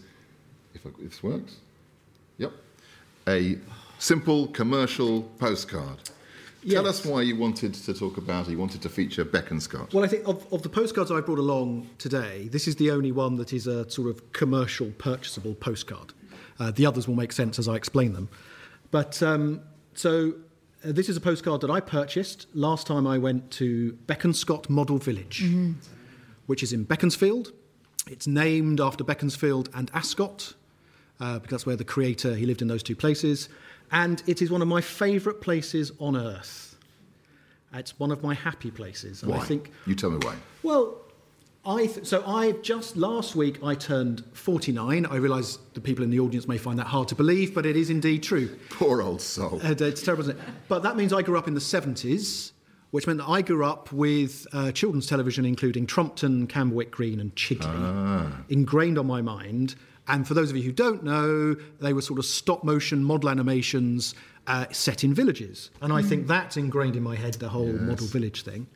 [0.74, 1.60] if, I, if this works, yep,
[3.26, 3.58] a
[3.98, 5.98] simple commercial postcard.
[6.68, 8.50] Tell us why you wanted to talk about it.
[8.50, 9.94] You wanted to feature Beck Scott.
[9.94, 13.12] Well, I think of, of the postcards I brought along today, this is the only
[13.12, 16.12] one that is a sort of commercial, purchasable postcard.
[16.58, 18.28] Uh, the others will make sense as I explain them.
[18.90, 19.62] But um,
[19.94, 20.34] so
[20.84, 24.98] uh, this is a postcard that I purchased last time I went to Bekonscot Model
[24.98, 25.44] Village,
[26.46, 27.52] which is in Beaconsfield.
[28.06, 30.54] It's named after Beaconsfield and Ascot,
[31.20, 33.48] uh, because that's where the creator he lived in those two places,
[33.92, 36.76] and it is one of my favourite places on earth.
[37.72, 39.38] It's one of my happy places, and why?
[39.38, 40.34] I think You tell me why.
[40.62, 40.96] well,
[41.64, 45.04] I th- so I just last week I turned 49.
[45.06, 47.76] I realise the people in the audience may find that hard to believe, but it
[47.76, 48.48] is indeed true.
[48.70, 49.60] Poor old soul.
[49.62, 50.42] Uh, it's terrible, isn't it?
[50.68, 52.52] But that means I grew up in the 70s
[52.90, 57.34] which meant that I grew up with uh, children's television, including Trumpton, Camberwick Green, and
[57.36, 57.68] Chigley,
[58.48, 59.76] ingrained on my mind.
[60.08, 63.30] And for those of you who don't know, they were sort of stop motion model
[63.30, 64.14] animations
[64.46, 65.70] uh, set in villages.
[65.80, 68.66] And I think that's ingrained in my head, the whole model village thing.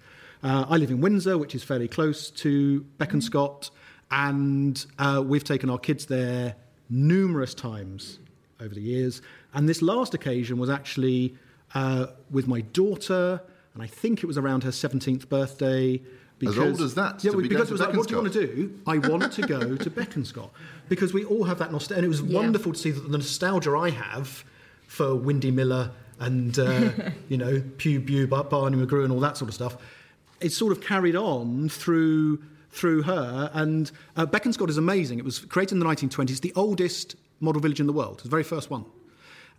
[0.45, 3.71] Uh, I live in Windsor, which is fairly close to Bekonscot,
[4.11, 6.55] and uh, we've taken our kids there
[6.91, 8.21] numerous times
[8.61, 9.23] over the years.
[9.55, 11.35] And this last occasion was actually
[11.75, 13.41] uh, with my daughter,
[13.75, 16.01] and I think it was around her 17th birthday.
[16.47, 18.33] As old as that, Yeah, to we- because it was like, what do you want
[18.33, 18.79] to do?
[18.87, 20.51] I want to go to Bekonscot
[20.89, 23.71] because we all have that nostalgia, and it was wonderful to see that the nostalgia
[23.77, 24.45] I have
[24.87, 26.91] for Windy Miller and uh,
[27.29, 29.77] you know Pugh Pugh, Bar- Barney McGrew, and all that sort of stuff.
[30.41, 35.19] It's sort of carried on through through her, and uh, Bekonscot is amazing.
[35.21, 38.43] It was created in the 1920s, the oldest model village in the world, the very
[38.45, 38.85] first one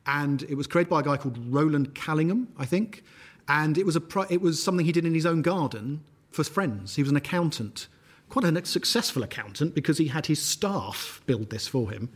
[0.08, 3.04] and it was created by a guy called Roland Callingham, I think.
[3.48, 6.44] And it was a pri- it was something he did in his own garden for
[6.44, 6.96] friends.
[6.96, 7.88] He was an accountant,
[8.30, 12.10] quite a successful accountant because he had his staff build this for him.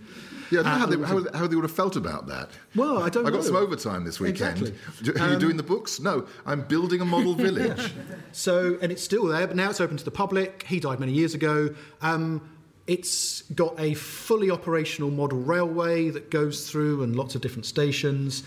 [0.52, 2.50] Yeah, I don't know how, Uh, they, how, how they would have felt about that.
[2.76, 3.42] Well, I don't I got know.
[3.46, 4.74] some overtime this weekend.
[4.98, 5.22] Exactly.
[5.22, 6.00] Are you Um, doing the books?
[6.00, 7.94] No, I'm building a model village.
[8.32, 10.64] So, and it's still there, but now it's open to the public.
[10.68, 11.76] He died many years ago.
[12.02, 12.42] Um,
[12.88, 18.42] it's got a fully operational model railway that goes through and lots of different stations.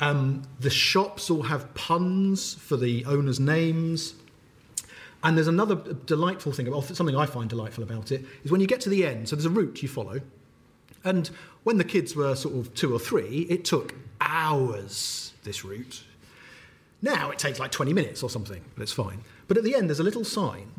[0.00, 4.14] Um, the shops all have puns for the owners' names.
[5.24, 5.74] And there's another
[6.06, 9.04] delightful thing, about something I find delightful about it, is when you get to the
[9.04, 10.20] end, so there's a route you follow.
[11.04, 11.28] And
[11.64, 16.04] when the kids were sort of two or three, it took hours, this route.
[17.02, 19.22] Now it takes like 20 minutes or something, but it's fine.
[19.48, 20.72] But at the end, there's a little sign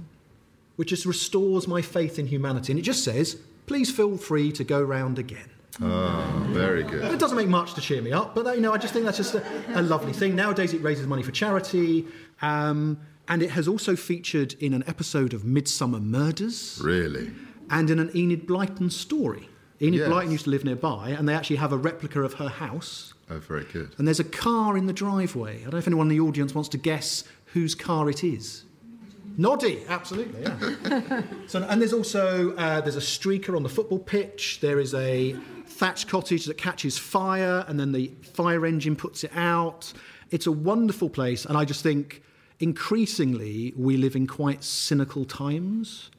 [0.76, 2.72] which just restores my faith in humanity.
[2.72, 5.50] And it just says, please feel free to go round again.
[5.82, 7.06] Oh, very good.
[7.14, 9.18] It doesn't make much to cheer me up, but you know, I just think that's
[9.18, 9.44] just a,
[9.80, 10.36] a lovely thing.
[10.36, 12.06] Nowadays, it raises money for charity,
[12.42, 17.32] um, and it has also featured in an episode of Midsomer Murders Really?
[17.70, 19.48] and in an Enid Blyton story.
[19.82, 20.10] Enid Yes.
[20.10, 23.14] Blyton used to live nearby, and they actually have a replica of her house.
[23.30, 23.96] Oh, very good.
[23.98, 25.60] And there's a car in the driveway.
[25.60, 28.66] I don't know if anyone in the audience wants to guess whose car it is.
[29.38, 31.22] Noddy, absolutely, yeah.
[31.48, 34.60] so, and there's also uh, there's a streaker on the football pitch.
[34.62, 35.34] There is a
[35.66, 39.94] thatched cottage that catches fire, and then the fire engine puts it out.
[40.32, 42.22] It's a wonderful place, and I just think
[42.60, 46.12] increasingly we live in quite cynical times.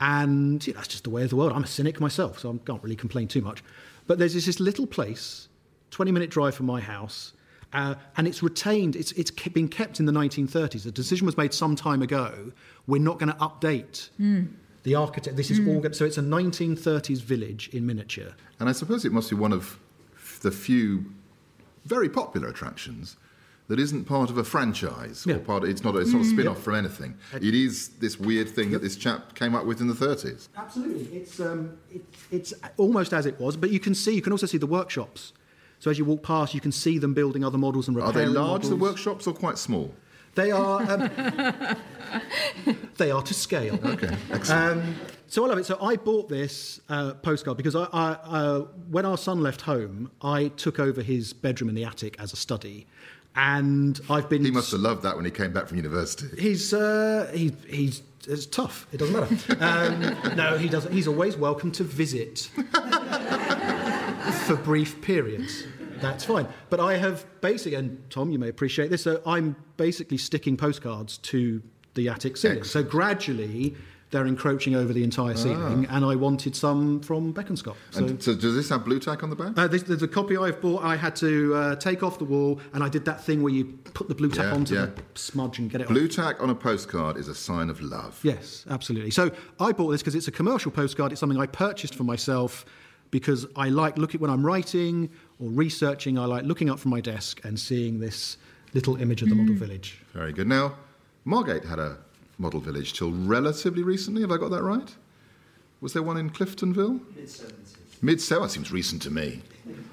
[0.00, 1.52] And you know, that's just the way of the world.
[1.52, 3.62] I'm a cynic myself, so I can't really complain too much.
[4.06, 5.48] But there's this, this little place,
[5.90, 7.32] 20 minute drive from my house,
[7.72, 10.82] uh, and it's retained, it's, it's ke- been kept in the 1930s.
[10.84, 12.52] The decision was made some time ago.
[12.86, 14.10] We're not going to update
[14.82, 15.36] the architect.
[15.36, 18.32] This is all, go- so it's a 1930s village in miniature.
[18.60, 19.78] And I suppose it must be one of
[20.42, 21.06] the few
[21.84, 23.16] very popular attractions
[23.68, 25.36] that isn't part of a franchise Yeah.
[25.36, 25.62] or part.
[25.62, 25.94] Of, It's not.
[25.94, 27.16] A, it's not a spin-off from anything.
[27.32, 30.48] It is this weird thing that this chap came up with in the 30s.
[30.56, 34.32] Absolutely, it's um, it, it's almost as it was, but you can see, you can
[34.32, 35.32] also see the workshops.
[35.82, 38.24] So as you walk past, you can see them building other models and Are they
[38.24, 39.92] large, the workshops, or quite small?
[40.36, 40.80] They are.
[40.80, 41.10] Um,
[42.98, 43.80] they are to scale.
[43.84, 44.78] Okay, excellent.
[44.78, 44.94] Um,
[45.26, 45.66] so I love it.
[45.66, 48.58] So I bought this uh, postcard because I, I, uh,
[48.92, 52.36] when our son left home, I took over his bedroom in the attic as a
[52.36, 52.86] study,
[53.34, 54.44] and I've been.
[54.44, 56.40] he must have loved that when he came back from university.
[56.40, 58.86] He's uh, he, he's it's tough.
[58.92, 59.56] It doesn't matter.
[59.60, 60.92] Um, no, he doesn't.
[60.92, 62.48] He's always welcome to visit
[64.46, 65.64] for brief periods.
[66.00, 66.48] That's fine.
[66.70, 69.02] But I have basically, and Tom, you may appreciate this.
[69.02, 71.62] So I'm basically sticking postcards to
[71.94, 72.64] the attic ceiling.
[72.64, 73.74] So gradually.
[74.10, 77.74] They're encroaching over the entire ceiling, and I wanted some from Bekonscot.
[77.92, 79.56] So, and so does this have blue tack on the back?
[79.56, 80.84] uh, this, there's a copy I've bought.
[80.84, 83.64] I had to uh, take off the wall, and I did that thing where you
[83.94, 84.84] put the blue tack Yeah, onto yeah.
[84.84, 85.88] the smudge and get it off.
[85.90, 88.20] blue tack on a postcard is a sign of love.
[88.22, 89.12] Yes, absolutely.
[89.12, 91.12] So I bought this because it's a commercial postcard.
[91.12, 92.66] It's something I purchased for myself
[93.12, 96.18] because I like looking when I'm writing or researching.
[96.18, 98.38] I like looking up from my desk and seeing this
[98.74, 99.58] little image of the model mm.
[99.58, 100.00] village.
[100.12, 100.48] Very good.
[100.48, 100.74] Now,
[101.24, 101.98] Margate had a
[102.38, 104.22] model village till relatively recently.
[104.22, 104.92] Have I got that right?
[105.80, 107.00] Was there one in Cliftonville?
[107.14, 107.76] Mid 70s.
[108.00, 109.42] Mid 70s seems recent to me.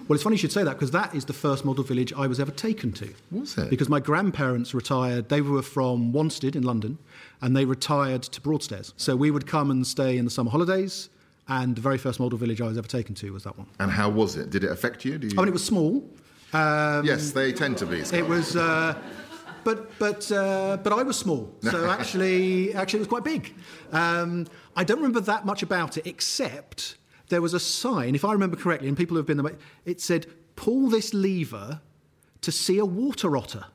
[0.07, 2.25] Well, it's funny you should say that because that is the first model village I
[2.25, 3.13] was ever taken to.
[3.29, 3.69] Was it?
[3.69, 5.29] Because my grandparents retired.
[5.29, 6.97] They were from Wanstead in London,
[7.41, 8.93] and they retired to Broadstairs.
[8.97, 11.09] So we would come and stay in the summer holidays.
[11.49, 13.67] And the very first model village I was ever taken to was that one.
[13.79, 14.51] And how was it?
[14.51, 15.17] Did it affect you?
[15.17, 15.33] Do you...
[15.35, 16.07] I mean, it was small.
[16.53, 17.99] Um, yes, they tend to be.
[17.99, 18.95] It was, uh,
[19.63, 23.53] but but uh, but I was small, so actually actually it was quite big.
[23.91, 26.97] Um, I don't remember that much about it, except
[27.29, 30.01] there was a sign, if I remember correctly, and people who have been there, it
[30.01, 31.81] said, "Pull this lever
[32.41, 33.65] to see a water otter."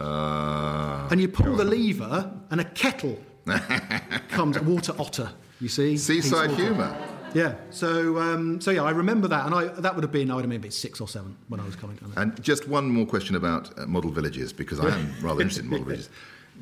[0.00, 3.18] Uh, and you pull the lever, and a kettle
[4.28, 4.58] comes.
[4.60, 5.98] Water otter, you see.
[5.98, 6.96] seaside humour.
[7.34, 7.54] Yeah.
[7.70, 10.44] So, um, so yeah, I remember that, and I that would have been I would
[10.44, 11.98] have been maybe six or seven when I was coming.
[12.16, 15.70] And just one more question about uh, model villages, because I am rather interested in
[15.70, 16.10] model villages.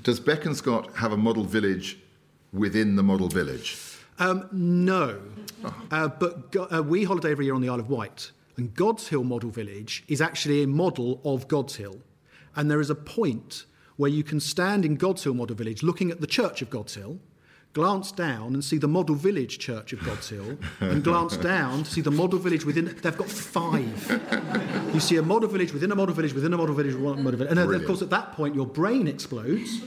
[0.02, 1.98] Does Bekonscot have a model village
[2.52, 3.76] within the model village?
[4.18, 5.18] Um, no,
[5.90, 9.24] uh, but go, uh, we holiday every year on the Isle of Wight, and Godshill
[9.24, 12.00] Model Village is actually a model of Godshill,
[12.54, 13.64] and there is a point
[13.96, 17.18] where you can stand in Godshill Model Village, looking at the Church of Godshill.
[17.72, 22.00] Glance down and see the model village church of Godshill, and glance down to see
[22.00, 22.86] the model village within.
[23.00, 24.90] They've got five.
[24.92, 27.38] You see a model village within a model village within a model village, one model
[27.38, 29.82] village, and then, of course at that point your brain explodes.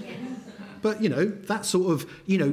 [0.83, 2.51] But you know that sort of you know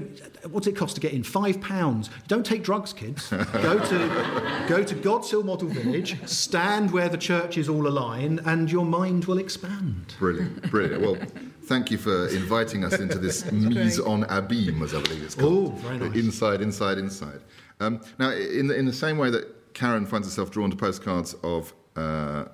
[0.48, 1.22] what's it cost to get in?
[1.22, 2.08] Five pounds.
[2.28, 3.28] Don't take drugs, kids.
[3.52, 6.16] Go to go to Godshill Model Village.
[6.26, 10.14] Stand where the churches all align, and your mind will expand.
[10.18, 11.02] Brilliant, brilliant.
[11.02, 11.18] Well,
[11.64, 15.72] thank you for inviting us into this mise en abîme, as I believe it's called.
[15.74, 16.16] Oh, very nice.
[16.16, 17.40] Inside, inside, inside.
[17.80, 21.34] Um, now, in the, in the same way that Karen finds herself drawn to postcards
[21.42, 22.44] of uh,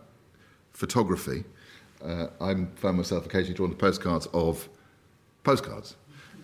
[0.72, 1.44] photography,
[2.02, 4.68] uh, I find myself occasionally drawn to postcards of
[5.46, 5.94] postcards.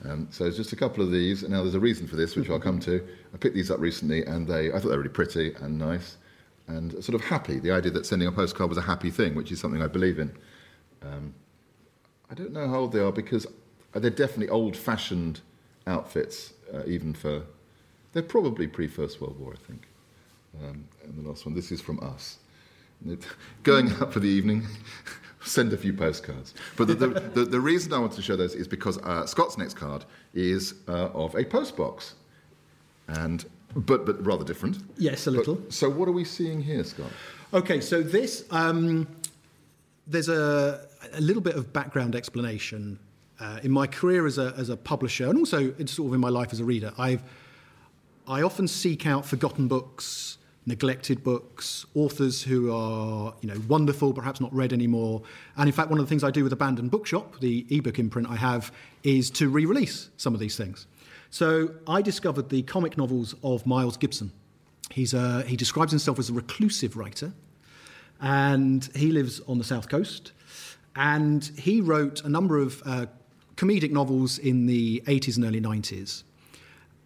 [0.08, 1.42] Um, so there's just a couple of these.
[1.42, 3.06] Now there's a reason for this, which I'll come to.
[3.34, 6.16] I picked these up recently, and they I thought they were really pretty and nice,
[6.68, 7.58] and sort of happy.
[7.58, 10.20] The idea that sending a postcard was a happy thing, which is something I believe
[10.20, 10.32] in.
[11.02, 11.34] Um,
[12.30, 13.46] I don't know how old they are because
[13.92, 15.40] they're definitely old-fashioned
[15.86, 17.42] outfits, uh, even for.
[18.12, 19.88] They're probably pre-First World War, I think.
[20.62, 22.38] Um, and the last one, this is from us.
[23.64, 24.66] Going out for the evening,
[25.44, 26.54] send a few postcards.
[26.76, 29.58] But the, the, the, the reason I want to show those is because uh, Scott's
[29.58, 32.12] next card is uh, of a postbox,
[33.08, 34.78] and but but rather different.
[34.98, 35.62] Yes, a But- little.
[35.70, 37.10] so what are we seeing here, Scott?
[37.54, 39.06] Okay, so this um,
[40.06, 42.98] there's a, a little bit of background explanation.
[43.40, 46.20] Uh, in my career as a, as a publisher, and also in sort of in
[46.20, 47.22] my life as a reader, I've
[48.28, 54.40] I often seek out forgotten books, neglected books, authors who are you know wonderful, perhaps
[54.40, 55.22] not read anymore.
[55.56, 58.28] And in fact, one of the things I do with Abandoned Bookshop, the ebook imprint
[58.28, 58.72] I have,
[59.02, 60.86] is to re-release some of these things.
[61.30, 64.32] So I discovered the comic novels of Miles Gibson.
[64.90, 67.32] He's a, he describes himself as a reclusive writer,
[68.20, 70.32] and he lives on the south coast.
[70.94, 73.06] And he wrote a number of uh,
[73.56, 76.22] comedic novels in the 80s and early 90s.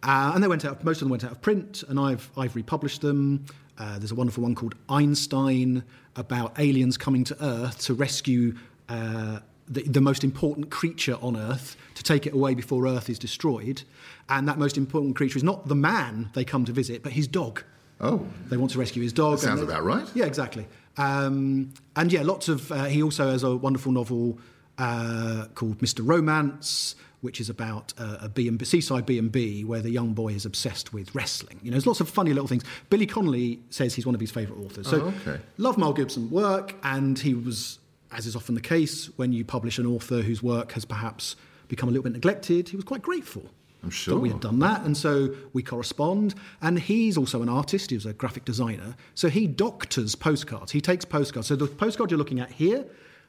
[0.07, 2.55] Uh, and they went out, most of them went out of print, and I've, I've
[2.55, 3.45] republished them.
[3.77, 5.83] Uh, there's a wonderful one called Einstein
[6.15, 8.55] about aliens coming to Earth to rescue
[8.89, 13.19] uh, the, the most important creature on Earth, to take it away before Earth is
[13.19, 13.83] destroyed.
[14.29, 17.27] And that most important creature is not the man they come to visit, but his
[17.27, 17.63] dog.
[17.99, 19.39] Oh, They want to rescue his dog.
[19.39, 20.07] That sounds about right.
[20.13, 20.67] Yeah, exactly.
[20.97, 22.71] Um, and yeah, lots of.
[22.71, 24.39] Uh, he also has a wonderful novel
[24.77, 25.99] uh, called Mr.
[26.03, 29.89] Romance, which is about uh, a B and B, seaside B and B, where the
[29.89, 31.59] young boy is obsessed with wrestling.
[31.63, 32.63] You know, there's lots of funny little things.
[32.89, 34.87] Billy Connolly says he's one of his favourite authors.
[34.87, 35.41] So, Oh, okay.
[35.57, 37.79] love Miles Gibson work, and he was,
[38.11, 41.35] as is often the case, when you publish an author whose work has perhaps
[41.67, 43.43] become a little bit neglected, he was quite grateful.
[43.83, 46.33] I'm sure That we had done that, and so we correspond.
[46.61, 50.71] And he's also an artist; he was a graphic designer, so he doctors postcards.
[50.71, 51.47] He takes postcards.
[51.47, 52.85] So the postcard you're looking at here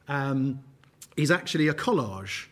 [0.08, 0.60] um,
[1.16, 2.46] is actually a collage,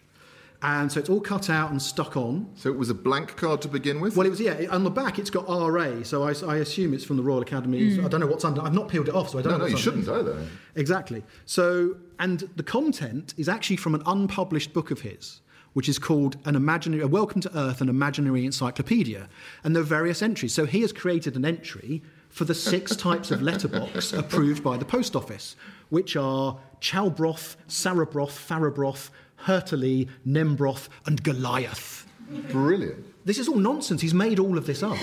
[0.62, 2.50] and so it's all cut out and stuck on.
[2.54, 4.16] so it was a blank card to begin with.
[4.16, 4.66] Well, it was yeah.
[4.70, 7.96] On the back, it's got RA, so I, I assume it's from the Royal Academy.
[7.96, 8.04] Mm.
[8.04, 8.62] I don't know what's under.
[8.62, 9.64] I've not peeled it off, so I don't no, know.
[9.64, 10.46] no, you shouldn't either.
[10.74, 11.22] Exactly.
[11.44, 15.40] So, and the content is actually from an unpublished book of his,
[15.74, 19.28] which is called an imaginary, a Welcome to Earth, an imaginary encyclopedia,
[19.62, 20.54] and there are various entries.
[20.54, 24.84] So he has created an entry for the six types of letterbox approved by the
[24.84, 25.54] post office,
[25.90, 29.10] which are chow broth, sarah broth, farah broth,
[29.44, 32.06] hurtley, nembroth, and Goliath.
[32.50, 33.04] Brilliant.
[33.24, 34.00] This is all nonsense.
[34.00, 34.96] He's made all of this up.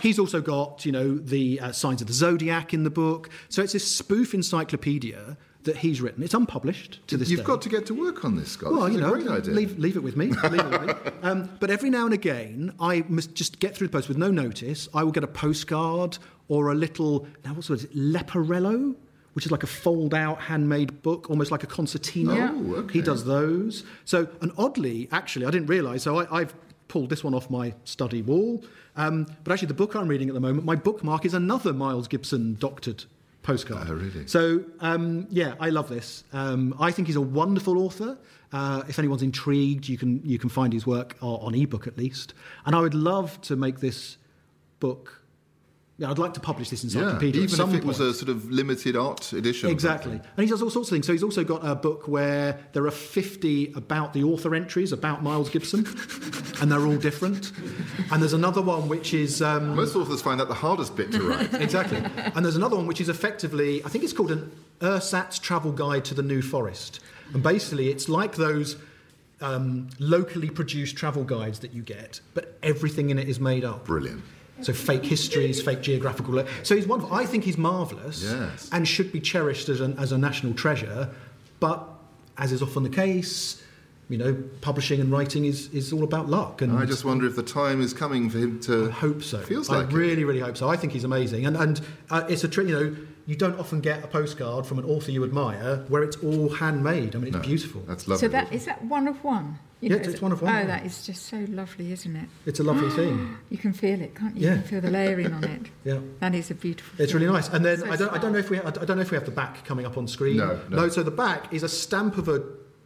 [0.00, 3.30] He's also got, you know, the uh, signs of the zodiac in the book.
[3.48, 6.22] So it's this spoof encyclopedia that he's written.
[6.22, 7.32] It's unpublished to this day.
[7.32, 7.46] You've day.
[7.46, 8.72] got to get to work on this, Scott.
[8.72, 9.54] Well, this you know, a great idea.
[9.54, 10.26] leave, leave it with me.
[10.26, 10.94] Leave it with me.
[11.24, 14.30] Um, but every now and again, I must just get through the post with no
[14.30, 14.90] notice.
[14.92, 18.94] I will get a postcard or a little, now what's it, Leporello,
[19.34, 22.52] which is like a fold-out handmade book, almost like a concertina.
[22.54, 22.94] Oh, okay.
[22.94, 23.84] He does those.
[24.04, 26.02] So, and oddly, actually, I didn't realise.
[26.02, 26.54] So I, I've
[26.88, 28.64] pulled this one off my study wall.
[28.96, 32.06] Um, but actually, the book I'm reading at the moment, my bookmark is another Miles
[32.08, 33.04] Gibson doctored
[33.42, 33.88] postcard.
[33.90, 34.26] Oh, really?
[34.26, 36.24] So, um, yeah, I love this.
[36.32, 38.16] Um, I think he's a wonderful author.
[38.52, 41.98] Uh, if anyone's intrigued, you can you can find his work o- on ebook at
[41.98, 42.34] least.
[42.66, 44.16] And I would love to make this
[44.78, 45.20] book
[45.96, 47.42] yeah, I'd like to publish this Yeah, encyclopedia.
[47.42, 48.10] even at some if it was point.
[48.10, 49.70] a sort of limited art edition.
[49.70, 50.12] Exactly.
[50.12, 51.06] And he does all sorts of things.
[51.06, 55.22] So he's also got a book where there are 50 about the author entries about
[55.22, 55.86] Miles Gibson,
[56.60, 57.52] and they're all different.
[58.10, 59.40] And there's another one which is.
[59.40, 61.54] Um, Most authors find that the hardest bit to write.
[61.60, 61.98] exactly.
[62.34, 66.04] And there's another one which is effectively, I think it's called an ersatz travel guide
[66.06, 67.00] to the New Forest.
[67.32, 68.76] And basically, it's like those
[69.40, 73.84] um, locally produced travel guides that you get, but everything in it is made up.
[73.86, 74.22] Brilliant.
[74.62, 76.44] So fake histories, fake geographical.
[76.62, 77.14] So he's wonderful.
[77.14, 78.68] I think he's marvellous Yes.
[78.72, 81.10] and should be cherished as, an, as a national treasure.
[81.60, 81.86] But
[82.38, 83.62] as is often the case,
[84.08, 86.62] you know, publishing and writing is, is all about luck.
[86.62, 88.88] And I just wonder if the time is coming for him to.
[88.88, 89.38] I hope so.
[89.40, 89.94] Feels I like it.
[89.94, 90.68] really, really hope so.
[90.68, 91.80] I think he's amazing, and and
[92.10, 92.68] uh, it's a trick.
[92.68, 92.96] You know,
[93.26, 97.14] you don't often get a postcard from an author you admire where it's all handmade.
[97.16, 97.80] I mean, it's No, beautiful.
[97.86, 98.20] That's lovely.
[98.20, 99.58] So that is that one of one.
[99.80, 100.66] You Yeah, is it's it- one of one, Oh, yeah.
[100.66, 102.28] that is just so lovely, isn't it?
[102.46, 103.36] It's a lovely thing.
[103.50, 104.46] You can feel it, can't you?
[104.46, 104.54] Yeah.
[104.56, 105.62] You can feel the layering on it.
[105.84, 105.98] Yeah.
[106.20, 107.02] That is a beautiful.
[107.02, 107.48] It's really nice.
[107.48, 109.16] And then So I don't, I don't know if we I don't know if we
[109.16, 110.36] have the back coming up on screen.
[110.38, 110.88] No, no.
[110.88, 112.42] So the back is a stamp of a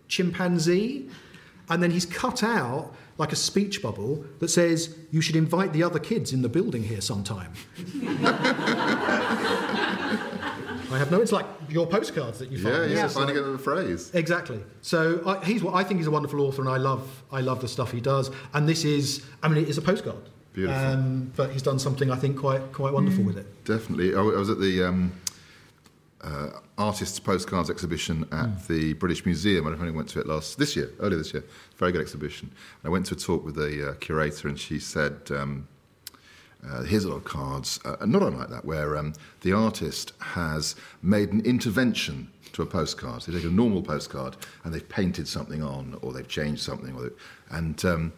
[0.09, 1.09] chimpanzee,
[1.69, 5.83] and then he's cut out like a speech bubble that says you should invite the
[5.83, 7.53] other kids in the building here sometime.
[10.91, 11.21] I have no.
[11.21, 12.75] It's like your postcards that you find.
[12.77, 14.11] yeah, It's yeah, finding like- a phrase.
[14.15, 14.61] Exactly.
[14.83, 17.69] So I, he's I think he's a wonderful author, and I love I love the
[17.69, 18.31] stuff he does.
[18.55, 20.31] And this is I mean it is a postcard.
[20.53, 20.83] Beautiful.
[20.83, 23.47] Um, but he's done something I think quite quite wonderful with it.
[23.65, 24.15] Definitely.
[24.15, 25.13] I I was at the um,
[26.23, 28.73] uh, artists' postcards exhibition at Hmm.
[28.73, 29.67] the British Museum.
[29.67, 31.45] I only went to it last this year, earlier this year.
[31.77, 32.51] Very good exhibition.
[32.85, 35.17] I went to a talk with the uh, curator, and she said.
[35.31, 35.69] Um,
[36.67, 40.75] uh, here's a lot of cards, uh, not unlike that, where um, the artist has
[41.03, 43.23] made an intervention to a postcard.
[43.23, 46.95] So they take a normal postcard and they've painted something on, or they've changed something,
[46.97, 47.13] or
[47.51, 48.13] and um,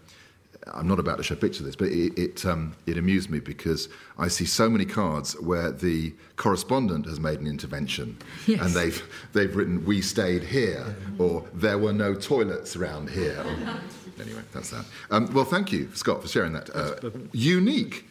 [0.73, 3.41] I'm not about to show pictures of this, but it it, um, it amused me
[3.41, 3.89] because
[4.19, 8.17] I see so many cards where the correspondent has made an intervention,
[8.47, 8.61] Yes.
[8.63, 13.45] and they've they've written "We stayed here" or "There were no toilets around here."
[14.21, 14.85] anyway, that's that.
[15.11, 18.07] Um, well, thank you, Scott, for sharing that uh, unique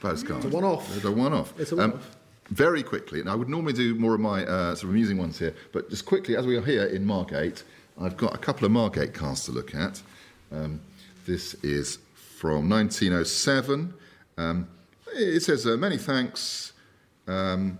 [0.00, 0.44] postcard.
[0.44, 0.96] It's a one-off.
[0.96, 1.54] It's a one-off.
[1.58, 2.16] It's a one-off.
[2.48, 5.38] very quickly, and I would normally do more of my uh, sort of amusing ones
[5.38, 7.62] here, but just quickly, as we are here in Margate,
[8.00, 10.02] I've got a couple of Margate casts to look at.
[10.50, 10.80] Um,
[11.26, 13.94] this is from 1907.
[14.38, 14.68] Um,
[15.14, 16.72] it says, uh, Many thanks
[17.28, 17.78] um,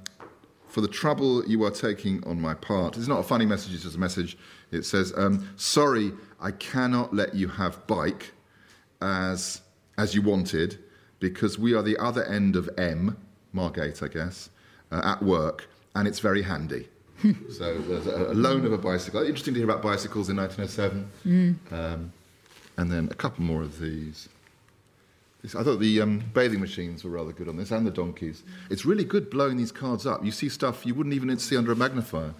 [0.69, 2.97] for the trouble you are taking on my part.
[2.97, 4.37] It's not a funny message, it's just a message.
[4.71, 8.33] It says, um, Sorry, I cannot let you have bike
[9.01, 9.63] as,
[9.97, 10.79] as you wanted
[11.21, 13.17] because we are the other end of M,
[13.53, 14.51] Margate, I guess,
[14.91, 16.89] uh, at work, and it's very handy.
[17.51, 19.21] so there's a, a loan of a bicycle.
[19.23, 21.61] Interesting to hear about bicycles in 1907.
[21.71, 22.13] Um,
[22.77, 24.29] and then a couple more of these.
[25.43, 28.43] This, I thought the um, bathing machines were rather good on this, and the donkeys.
[28.71, 30.25] It's really good blowing these cards up.
[30.25, 32.35] You see stuff you wouldn't even see under a magnifier.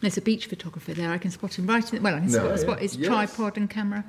[0.00, 1.10] There's a beach photographer there.
[1.10, 1.98] I can spot him right in.
[1.98, 2.56] The, well, I can No, spot, yeah.
[2.56, 3.06] spot his Yes.
[3.08, 4.02] tripod and camera.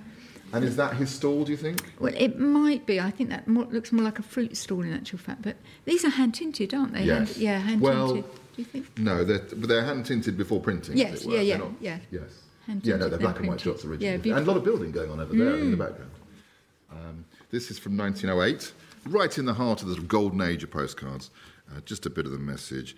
[0.53, 1.93] And is that his stall, do you think?
[1.99, 2.99] Well, it might be.
[2.99, 5.41] I think that more, looks more like a fruit stall in actual fact.
[5.41, 7.03] But these are hand tinted, aren't they?
[7.03, 7.33] Yes.
[7.33, 8.31] Hand, yeah, hand Well, tinted.
[8.33, 8.97] Do you think?
[8.97, 10.93] No, they're, they're hand tinted before printing.
[10.95, 11.35] as Yes, it were.
[11.35, 11.97] yeah, yeah, not- yeah.
[12.11, 12.21] Yes.
[12.67, 14.05] Hand yeah, no, they're black and white shots originally.
[14.29, 14.43] Yeah, and a.
[14.43, 14.47] Mm.
[14.47, 16.11] lot of building going on over there in the background.
[16.91, 18.71] Um, this is from 1908,
[19.07, 21.31] right in the heart of the golden age of postcards.
[21.73, 22.95] Uh, just a bit of the message.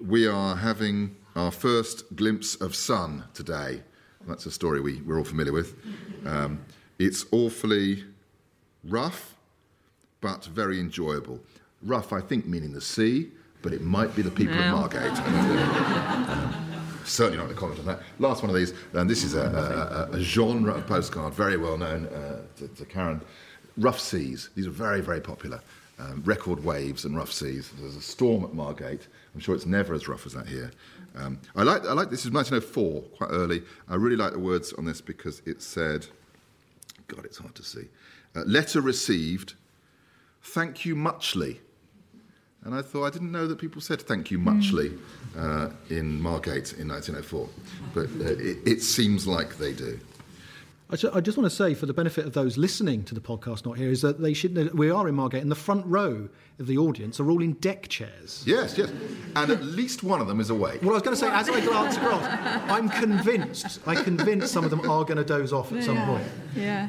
[0.00, 3.82] We are having our first glimpse of sun today.
[4.26, 5.74] That's a story we, we're all familiar with.
[6.26, 6.64] Um,
[6.98, 8.04] it's awfully
[8.84, 9.34] rough,
[10.20, 11.40] but very enjoyable.
[11.82, 13.30] Rough, I think, meaning the sea,
[13.62, 14.84] but it might be the people Well.
[14.84, 15.18] of Margate.
[17.04, 18.00] Um, certainly not going to comment on that.
[18.18, 19.42] Last one of these, and this is a,
[20.10, 23.20] a, a- a genre of postcard, very well known uh, to, to Karen.
[23.76, 24.48] Rough Seas.
[24.54, 25.60] These are very, very popular.
[25.98, 27.70] Um, record waves and rough seas.
[27.78, 29.06] There's a storm at Margate.
[29.34, 30.70] I'm sure it's never as rough as that here.
[31.14, 31.84] Um, I like.
[31.84, 32.10] I like.
[32.10, 33.62] This is 1904, quite early.
[33.88, 36.06] I really like the words on this because it said,
[37.14, 37.84] God, it's hard to see.
[38.34, 39.54] Uh, letter received.
[40.42, 41.60] Thank you muchly.
[42.64, 44.92] And I thought, I didn't know that people said thank you muchly
[45.36, 47.48] uh, in Margate in 1904.
[47.92, 50.00] But uh, it, it seems like they do.
[50.90, 53.20] I ju- I just want to say, for the benefit of those listening to the
[53.20, 56.28] podcast not here, is that they should we are in Margate, and the front row
[56.58, 58.44] of the audience are all in deck chairs.
[58.46, 58.90] Yes, yes.
[59.34, 60.82] And at least one of them is awake.
[60.82, 62.24] Well, I was going to say, as I glance across,
[62.70, 66.26] I'm convinced, I convinced some of them are going to doze off at some point.
[66.54, 66.88] Yeah.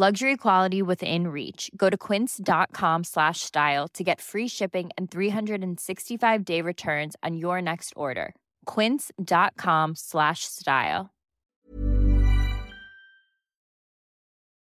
[0.00, 1.72] Luxury quality within reach.
[1.76, 7.60] Go to quince.com slash style to get free shipping and 365 day returns on your
[7.60, 8.36] next order.
[8.66, 11.10] Quince.com slash style.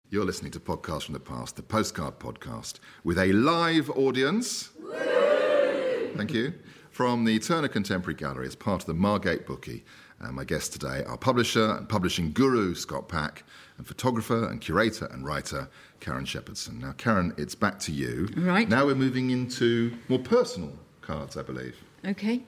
[0.09, 4.71] You're listening to Podcast from the Past, the Postcard Podcast, with a live audience.
[6.15, 6.55] Thank you.
[6.89, 9.85] From the Turner Contemporary Gallery as part of the Margate Bookie.
[10.23, 13.43] And my guests today are publisher and publishing guru Scott Pack
[13.77, 15.67] and photographer and curator and writer
[15.99, 16.79] Karen Shepherdson.
[16.79, 18.29] Now, Karen, it's back to you.
[18.37, 18.69] Right.
[18.69, 21.75] Now we're moving into more personal cards, I believe.
[22.05, 22.43] Okay.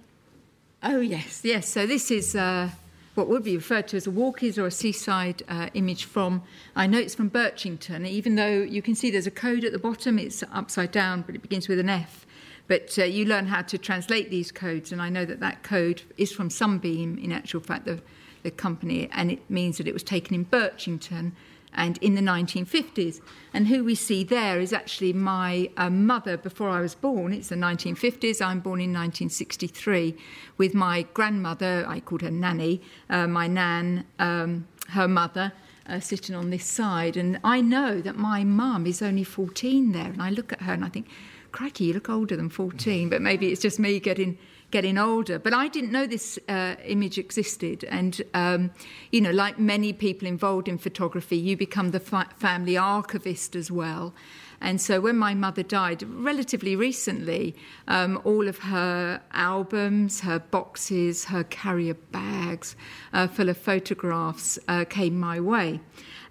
[0.83, 1.67] Oh, yes, yes.
[1.67, 2.69] So this is uh,
[3.15, 6.43] what would be referred to as a walkies or a seaside uh, image from,
[6.75, 9.79] I know it's from Birchington, even though you can see there's a code at the
[9.79, 12.25] bottom, it's upside down, but it begins with an F.
[12.67, 16.03] But uh, you learn how to translate these codes, and I know that that code
[16.17, 18.01] is from Sunbeam, in actual fact, the,
[18.43, 21.33] the company, and it means that it was taken in Birchington
[21.75, 23.19] and in the 1950s.
[23.53, 27.33] And who we see there is actually my uh, mother before I was born.
[27.33, 28.41] It's the 1950s.
[28.41, 30.15] I'm born in 1963
[30.57, 35.53] with my grandmother, I called her Nanny, uh, my nan, um, her mother.
[35.85, 40.05] Uh, sitting on this side, and I know that my mum is only 14 there,
[40.05, 41.09] and I look at her and I think,
[41.53, 44.37] crikey, you look older than 14, but maybe it's just me getting
[44.71, 45.37] getting older.
[45.37, 47.83] But I didn't know this uh, image existed.
[47.83, 48.71] And, um,
[49.11, 53.69] you know, like many people involved in photography, you become the fa- family archivist as
[53.69, 54.15] well.
[54.59, 57.55] And so when my mother died relatively recently,
[57.87, 62.75] um, all of her albums, her boxes, her carrier bags
[63.11, 65.81] uh, full of photographs uh, came my way.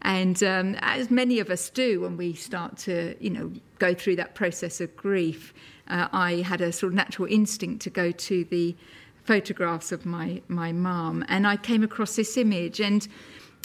[0.01, 3.53] And um, as many of us do when we start to, you know,
[3.87, 5.53] go through that process of grief,
[5.89, 8.76] uh, I had a sort of natural instinct to go to the
[9.24, 13.09] photographs of my my mum, and I came across this image, and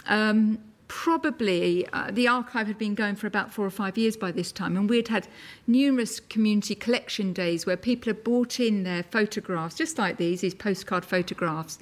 [0.08, 4.32] um, probably uh, the archive had been going for about four or five years by
[4.32, 5.28] this time, and we'd had
[5.68, 10.56] numerous community collection days where people had brought in their photographs, just like these, these
[10.56, 11.80] postcard photographs.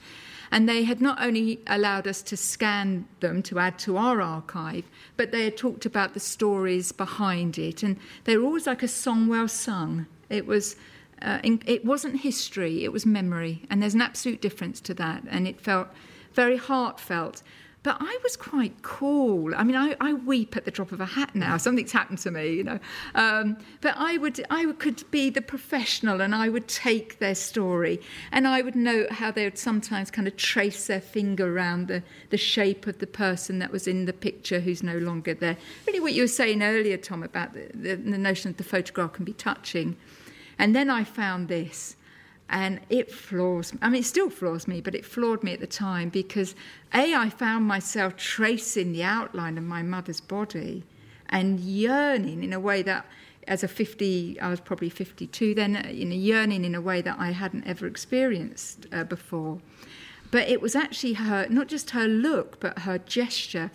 [0.52, 4.86] And they had not only allowed us to scan them to add to our archive,
[5.18, 7.84] but they had talked about the stories behind it.
[7.84, 10.08] And they were always like a song well sung.
[10.30, 10.76] It was.
[11.22, 15.48] Uh, it wasn't history, it was memory, and there's an absolute difference to that, and
[15.48, 15.88] it felt
[16.34, 17.42] very heartfelt.
[17.86, 19.54] But I was quite cool.
[19.56, 21.56] I mean, I, I weep at the drop of a hat now.
[21.58, 22.80] Something's happened to me, you know.
[23.14, 28.02] Um, but I would, I could be the professional, and I would take their story,
[28.32, 32.02] and I would note how they would sometimes kind of trace their finger around the,
[32.32, 35.56] the shape of the person that was in the picture who's no longer there.
[35.86, 39.14] Really, what you were saying earlier, Tom, about the, the, the notion that the photograph
[39.14, 39.96] can be touching.
[40.58, 41.98] And then I found this
[42.50, 43.74] and it floors.
[43.82, 46.56] I mean, it still floors me, but it floored me at the time because
[46.94, 50.84] A, I found myself tracing the outline of my mother's body
[51.30, 53.06] and yearning in a way that,
[53.48, 57.18] as a 50, I was probably 52 then, you know, yearning in a way that
[57.20, 59.60] I hadn't ever experienced uh, before.
[60.32, 63.72] But it was actually her, not just her look, but her gesture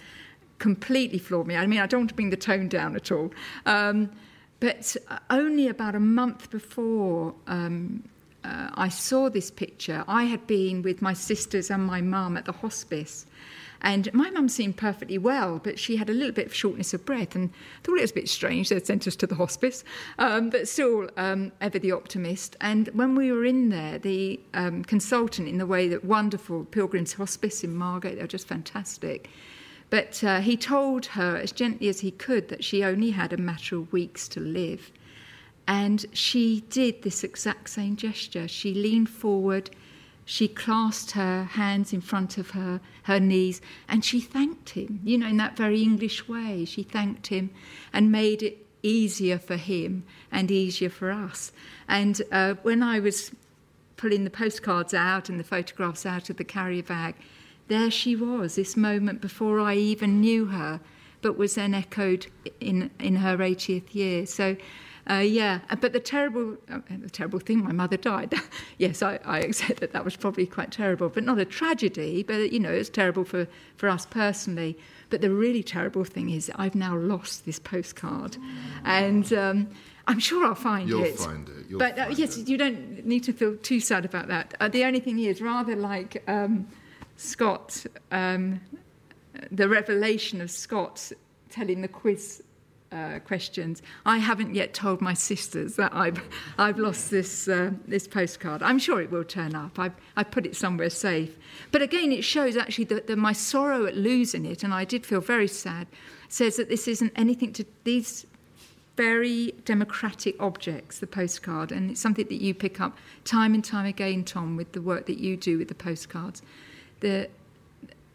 [0.58, 1.56] completely floored me.
[1.56, 3.32] I mean, I don't want to bring the tone down at all.
[3.66, 4.10] Um,
[4.60, 4.94] but
[5.30, 8.04] only about a month before um,
[8.44, 12.44] uh, I saw this picture, I had been with my sisters and my mum at
[12.44, 13.26] the hospice.
[13.82, 17.06] And my mum seemed perfectly well, but she had a little bit of shortness of
[17.06, 17.50] breath and
[17.82, 18.68] thought it was a bit strange.
[18.68, 19.84] They'd sent us to the hospice,
[20.18, 22.56] um, but still, um, ever the optimist.
[22.60, 27.14] And when we were in there, the um, consultant, in the way that wonderful Pilgrim's
[27.14, 29.30] Hospice in Margate, they were just fantastic,
[29.90, 33.36] But uh, he told her as gently as he could that she only had a
[33.36, 34.92] matter of weeks to live.
[35.70, 38.48] And she did this exact same gesture.
[38.48, 39.70] She leaned forward,
[40.24, 45.16] she clasped her hands in front of her, her knees, and she thanked him, you
[45.16, 46.64] know, in that very English way.
[46.64, 47.50] She thanked him
[47.92, 50.02] and made it easier for him
[50.32, 51.52] and easier for us.
[51.86, 53.30] And uh, when I was
[53.96, 57.14] pulling the postcards out and the photographs out of the carrier bag,
[57.68, 60.80] there she was, this moment before I even knew her,
[61.22, 62.26] but was then echoed
[62.58, 64.26] in, in her 80th year.
[64.26, 64.56] So,
[65.10, 68.32] uh, yeah, but the terrible, uh, the terrible thing, my mother died.
[68.78, 72.22] yes, I, I, accept that that was probably quite terrible, but not a tragedy.
[72.22, 74.78] But you know, it's terrible for, for us personally.
[75.08, 78.36] But the really terrible thing is, I've now lost this postcard,
[78.84, 79.68] and um,
[80.06, 80.92] I'm sure I'll find it.
[80.92, 81.66] You'll find it.
[81.68, 82.48] You'll but uh, find yes, it.
[82.48, 84.54] you don't need to feel too sad about that.
[84.60, 86.68] Uh, the only thing is, rather like um,
[87.16, 88.60] Scott, um,
[89.50, 91.10] the revelation of Scott
[91.48, 92.44] telling the quiz
[92.92, 93.82] uh, questions.
[94.04, 96.20] I haven't yet told my sisters that I've
[96.58, 98.62] I've lost this uh, this postcard.
[98.62, 99.78] I'm sure it will turn up.
[99.78, 101.36] I've I put it somewhere safe.
[101.70, 105.06] But again, it shows actually that, that my sorrow at losing it, and I did
[105.06, 105.86] feel very sad.
[106.28, 108.26] Says that this isn't anything to these
[108.96, 113.86] very democratic objects, the postcard, and it's something that you pick up time and time
[113.86, 116.42] again, Tom, with the work that you do with the postcards.
[117.00, 117.30] The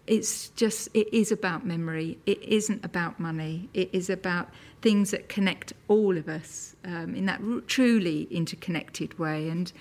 [0.08, 2.18] it's just it is about memory.
[2.26, 3.70] It isn't about money.
[3.74, 4.50] It is about
[4.82, 9.50] things that connect all of us um, in that r- truly interconnected way.
[9.50, 9.72] And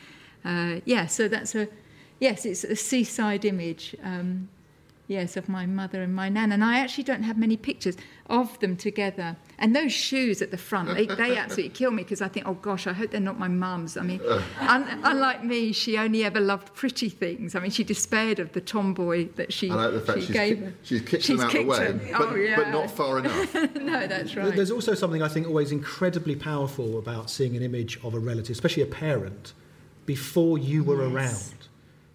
[0.45, 1.69] uh, yeah so that's a
[2.21, 3.95] yes it's a seaside image.
[4.03, 4.49] Um,
[5.07, 7.95] yes of my mother and my nan and i actually don't have many pictures
[8.31, 12.23] of them together and those shoes at the front they, they absolutely kill me because
[12.23, 14.19] i think oh gosh i hope they're not my mum's i mean
[14.61, 18.61] un- unlike me she only ever loved pretty things i mean she despaired of the
[18.63, 20.73] tomboy that she, I like the fact she she's, gave ki- her.
[20.83, 22.01] she's kicked She's them out of the kicked way, them.
[22.19, 22.57] but, Oh, yeah.
[22.57, 23.55] but not far enough.
[23.75, 27.99] no that's right There's also something I think always incredibly powerful about seeing an image
[28.03, 29.53] of a relative, especially a parent,
[30.07, 31.13] before you were Yes.
[31.53, 31.64] around.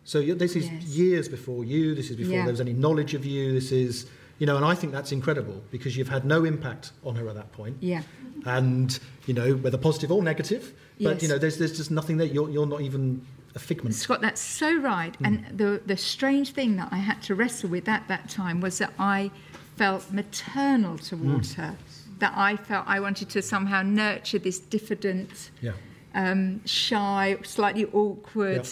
[0.09, 0.83] So this is Yes.
[0.85, 1.93] years before you.
[1.93, 2.43] This is before Yeah.
[2.45, 3.53] there was any knowledge of you.
[3.53, 4.07] This is,
[4.39, 7.35] you know, and I think that's incredible because you've had no impact on her at
[7.35, 7.77] that point.
[7.79, 8.01] yeah
[8.43, 8.97] And
[9.27, 11.21] you know, whether positive or negative, but Yes.
[11.23, 13.21] you know, there's there's just nothing that you're you're not even
[13.53, 13.93] a figment.
[13.93, 15.15] Scott, that's so right.
[15.17, 15.25] Hmm.
[15.27, 18.79] And the, the strange thing that I had to wrestle with at that time was
[18.79, 19.29] that I
[19.75, 21.61] felt maternal towards Hmm.
[21.61, 21.71] her.
[22.17, 25.73] That I felt I wanted to somehow nurture this diffident, Yeah.
[26.15, 28.67] um, shy, slightly awkward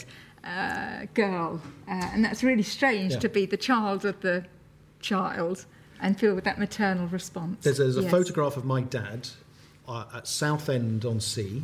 [0.48, 1.62] uh, girl.
[1.88, 3.20] Uh, and that's really strange Yeah.
[3.20, 4.46] to be the child of the
[5.00, 5.66] child
[6.02, 7.64] and feel with that maternal response.
[7.64, 8.12] There's, there's a Yes.
[8.12, 9.30] photograph of my dad
[9.88, 11.64] uh, at Southend on Sea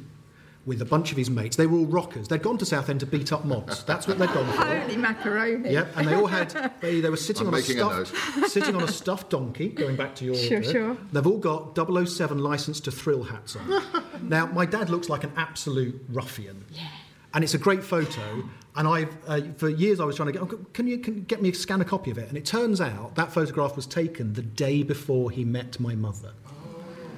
[0.65, 1.57] with a bunch of his mates.
[1.57, 2.29] They were all rockers.
[2.29, 3.83] They'd gone to Southend to beat up mods.
[3.83, 4.65] That's what they'd gone for.
[4.65, 5.71] Holy macaroni.
[5.73, 8.49] Yep, and they all had they, they were sitting I'm on a making a stuffed
[8.51, 9.67] sitting on a stuffed donkey.
[9.69, 10.71] Going back to your Sure, bit.
[10.71, 10.97] sure.
[11.11, 13.83] They've all got 007 license to thrill hats on.
[14.29, 16.63] now my dad looks like an absolute ruffian.
[16.71, 16.87] Yeah.
[17.33, 18.43] And it's a great photo.
[18.75, 20.41] And I've uh, for years I was trying to get.
[20.41, 22.27] Oh, can you can get me scan a copy of it?
[22.27, 26.33] And it turns out that photograph was taken the day before he met my mother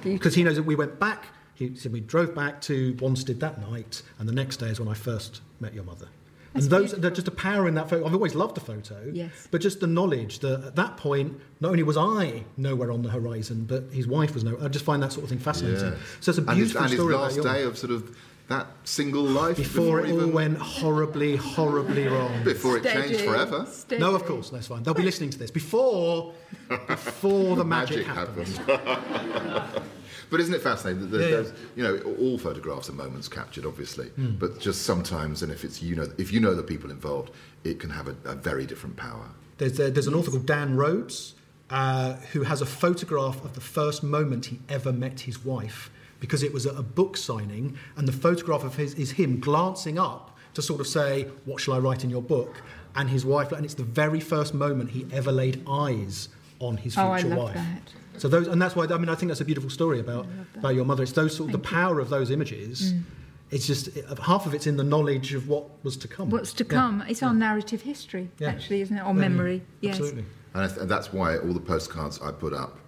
[0.02, 1.24] because he knows that we went back.
[1.54, 4.88] He said we drove back to Wanstead that night, and the next day is when
[4.88, 6.08] I first met your mother.
[6.52, 8.06] And those, they're just a power in that photo.
[8.06, 9.46] I've always loved the photo, Yes.
[9.50, 13.10] but just the knowledge that at that point, not only was I nowhere on the
[13.10, 14.64] horizon, but his wife was nowhere.
[14.64, 15.92] I just find that sort of thing fascinating.
[15.92, 15.98] Yes.
[16.20, 18.16] So it's a and his, beautiful and his last about your day of sort of
[18.48, 22.44] that single life before it all went horribly, horribly wrong.
[22.44, 23.66] before it changed forever.
[23.68, 24.00] steady.
[24.00, 24.82] No, of course, that's fine.
[24.84, 26.32] They'll be listening to this before,
[26.86, 28.60] before the magic, Magic happens.
[30.28, 31.42] But isn't it fascinating that there's, Yeah, yeah.
[31.92, 34.34] there's, you know, all photographs are moments captured, obviously, Hmm.
[34.40, 37.30] but just sometimes, and if it's you know, if you know the people involved,
[37.62, 39.28] it can have a, a very different power.
[39.58, 41.34] There's, uh, there's an author called Dan Rhodes
[41.70, 45.90] uh, who has a photograph of the first moment he ever met his wife
[46.20, 49.98] because it was at a book signing, and the photograph of his is him glancing
[49.98, 52.62] up to sort of say, "What shall I write in your book?"
[52.94, 56.28] And his wife, and it's the very first moment he ever laid eyes
[56.60, 57.54] on his future Oh, I future love wife.
[57.54, 57.92] that.
[58.18, 60.74] So those, and that's why I mean I think that's a beautiful story about about
[60.74, 61.02] your mother.
[61.02, 62.92] It's those sort of the power of those images.
[62.94, 63.02] Mm.
[63.50, 63.90] It's just
[64.22, 66.30] half of it's in the knowledge of what was to come.
[66.30, 66.70] What's to Yeah.
[66.70, 67.04] come?
[67.08, 68.48] It's our narrative history, Yeah.
[68.48, 69.02] actually, isn't it?
[69.02, 69.62] Or Yeah, memory.
[69.82, 69.96] Yes.
[69.96, 70.24] Absolutely.
[70.54, 72.78] And, th- and that's why all the postcards I put up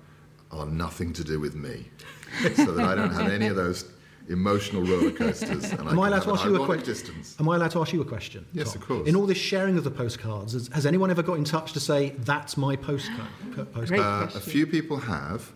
[0.51, 1.91] are nothing to do with me,
[2.57, 3.85] so that I don't have any of those
[4.29, 5.71] emotional roller coasters.
[5.71, 6.95] And Am I can allowed to ask you a ironic question?
[6.95, 7.37] Distance.
[7.41, 8.47] Am I allowed to ask you a question?
[8.53, 8.83] Yes, Tom?
[8.83, 9.09] of course.
[9.09, 11.81] In all this sharing of the postcards, has, has anyone ever got in touch to
[11.81, 13.29] say that's my postcard?
[13.73, 14.01] postcard?
[14.01, 15.53] Uh, a few people have,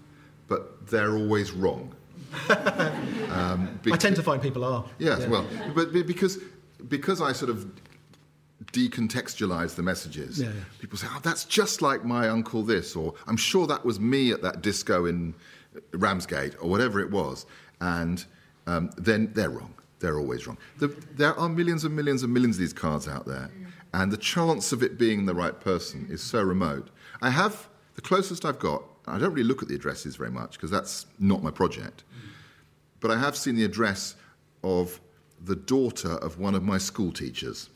[0.49, 1.95] but they're always wrong.
[3.31, 4.85] um, I tend to find people are.
[4.99, 5.29] Yes, Yeah.
[5.29, 6.39] well, but because
[6.89, 7.71] because I sort of
[8.73, 10.41] decontextualize the messages.
[10.41, 10.61] Yeah, yeah.
[10.79, 14.33] People say, "Oh, that's just like my uncle this," or "I'm sure that was me
[14.33, 15.35] at that disco in
[15.93, 17.47] Ramsgate," or whatever it was,
[17.81, 18.25] and
[18.67, 19.75] um, then they're wrong.
[20.01, 20.59] They're always wrong.
[20.79, 23.51] The, there are millions and millions and millions of these cards out there,
[23.95, 26.91] and the chance of it being the right person is so remote.
[27.21, 28.83] I have the closest I've got.
[29.07, 32.05] I don't really look at the addresses very much because that's not my project.
[33.01, 34.17] But I have seen the address
[34.63, 35.01] of
[35.45, 37.69] the daughter of one of my school teachers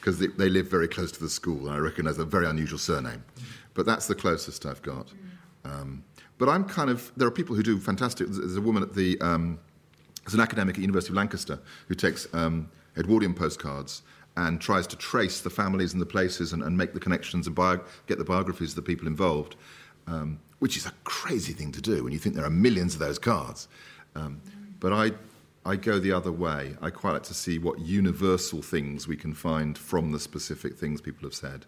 [0.00, 2.78] because they, they live very close to the school, and I recognise a very unusual
[2.78, 3.22] surname.
[3.74, 5.12] But that's the closest I've got.
[5.64, 6.02] Um,
[6.40, 7.12] but I'm kind of.
[7.16, 8.26] There are people who do fantastic.
[8.28, 9.20] There's a woman at the.
[9.20, 9.60] Um,
[10.24, 14.02] there's an academic at University of Lancaster who takes um, Edwardian postcards
[14.36, 17.54] and tries to trace the families and the places and, and make the connections and
[17.54, 19.56] bio- get the biographies of the people involved,
[20.06, 23.00] um, which is a crazy thing to do when you think there are millions of
[23.00, 23.68] those cards.
[24.14, 24.40] Um,
[24.78, 25.12] but I,
[25.66, 26.76] I go the other way.
[26.80, 31.00] I quite like to see what universal things we can find from the specific things
[31.00, 31.66] people have said.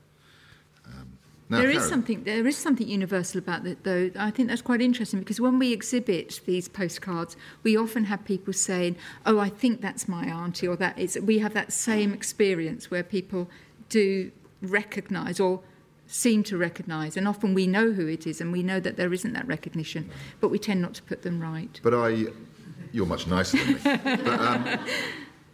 [0.86, 1.18] Um,
[1.52, 2.24] now, There is something.
[2.24, 4.10] There is something universal about that, though.
[4.18, 8.52] I think that's quite interesting because when we exhibit these postcards, we often have people
[8.52, 8.96] saying,
[9.26, 11.18] "Oh, I think that's my auntie," or that is.
[11.22, 13.50] We have that same experience where people
[13.88, 14.32] do
[14.62, 15.60] recognise or
[16.06, 19.12] seem to recognise, and often we know who it is, and we know that there
[19.12, 21.80] isn't that recognition, but we tend not to put them right.
[21.82, 22.26] But I,
[22.92, 23.80] you're much nicer than me.
[24.24, 24.78] but, um,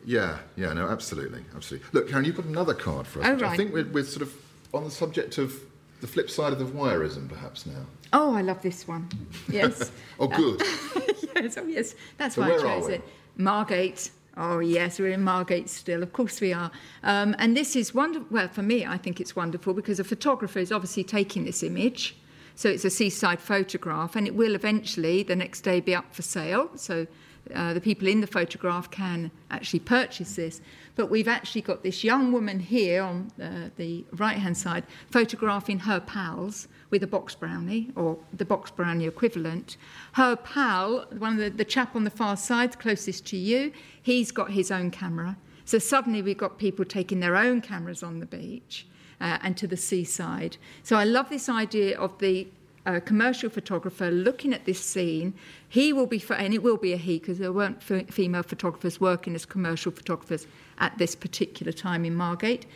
[0.04, 1.88] yeah, yeah, no, absolutely, absolutely.
[1.92, 3.26] Look, Karen, you've got another card for us.
[3.26, 4.32] Oh, which I think we're, we're sort of
[4.72, 5.52] on the subject of
[6.00, 7.86] the flip side of the voyeurism, perhaps now.
[8.12, 9.08] Oh, I love this one.
[9.50, 9.90] Yes.
[10.20, 10.60] Oh, good.
[11.36, 13.02] yes, oh yes, that's So why I chose it.
[13.36, 14.10] Margate.
[14.36, 16.02] Oh yes, we're in Margate still.
[16.02, 16.72] Of course we are.
[17.04, 18.26] Um, and this is wonderful.
[18.30, 22.16] Well, for me, I think it's wonderful because a photographer is obviously taking this image.
[22.58, 26.22] So it's a seaside photograph, and it will eventually the next day be up for
[26.22, 26.68] sale.
[26.74, 27.06] So
[27.54, 30.60] uh, the people in the photograph can actually purchase this.
[30.96, 35.78] But we've actually got this young woman here on uh, the right hand side photographing
[35.78, 39.76] her pals with a box brownie or the box brownie equivalent.
[40.14, 43.70] Her pal, one of the, the chap on the far side, closest to you,
[44.02, 45.36] he's got his own camera.
[45.64, 48.88] So suddenly we've got people taking their own cameras on the beach
[49.20, 50.56] uh, and to the seaside.
[50.82, 52.48] So I love this idea of the
[52.86, 55.34] uh, commercial photographer looking at this scene.
[55.68, 59.00] He will be, and it will be a he because there weren't f- female photographers
[59.00, 60.46] working as commercial photographers
[60.78, 62.66] at this particular time in Margate.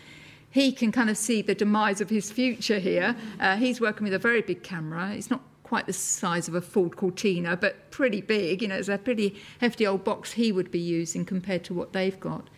[0.51, 3.16] He can kind of see the demise of his future here.
[3.40, 5.12] Uh, he's working with a very big camera.
[5.14, 8.61] It's not quite the size of a Ford Cortina, but pretty big.
[8.61, 11.95] You know, it's a pretty hefty old box he would be using compared to what
[11.95, 12.49] they've got.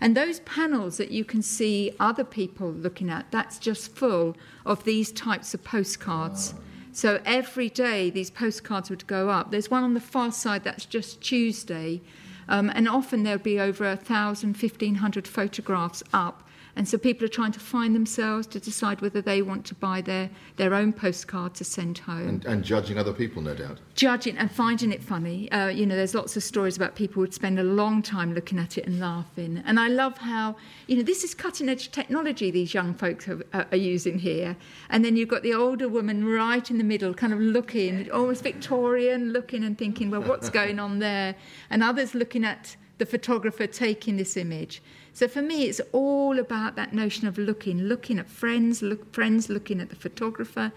[0.00, 4.84] And those panels that you can see other people looking at, that's just full of
[4.84, 6.54] these types of postcards.
[6.92, 9.50] So every day these postcards would go up.
[9.50, 12.00] There's one on the far side that's just Tuesday.
[12.48, 16.48] Um, and often there'll be over a thousand, fifteen hundred photographs up.
[16.80, 20.00] And so people are trying to find themselves to decide whether they want to buy
[20.00, 23.80] their, their own postcard to send home and, and judging other people, no doubt.
[23.94, 25.52] judging and finding it funny.
[25.52, 28.32] Uh, you know, there's lots of stories about people who would spend a long time
[28.32, 29.62] looking at it and laughing.
[29.66, 30.56] And I love how,
[30.86, 34.56] you know, this is cutting edge technology these young folks have, uh, are using here.
[34.88, 38.42] And then you've got the older woman right in the middle, kind of looking, almost
[38.42, 41.34] Victorian, looking and thinking, well, what's going on there?
[41.68, 44.80] And others looking at the photographer taking this image.
[45.12, 49.48] So for me, it's all about that notion of looking, looking at friends, look, friends
[49.48, 50.72] looking at the photographer,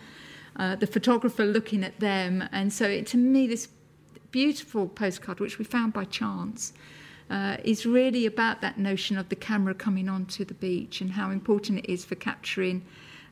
[0.56, 2.44] uh, the photographer looking at them.
[2.52, 3.70] And so it, to me, this
[4.32, 6.74] beautiful postcard, which we found by chance,
[7.30, 11.32] uh, is really about that notion of the camera coming onto the beach and how
[11.32, 12.84] important it is for capturing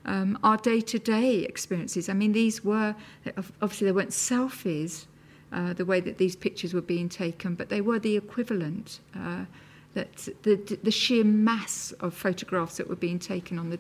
[0.06, 2.10] um, our day-to-day experiences.
[2.10, 2.96] I mean, these were
[3.62, 5.06] obviously they weren't selfies.
[5.54, 9.02] Uh, the way that these pictures were being taken, but they were the equivalent.
[9.14, 9.44] Uh,
[9.94, 13.80] that the, the sheer mass of photographs that were being taken on the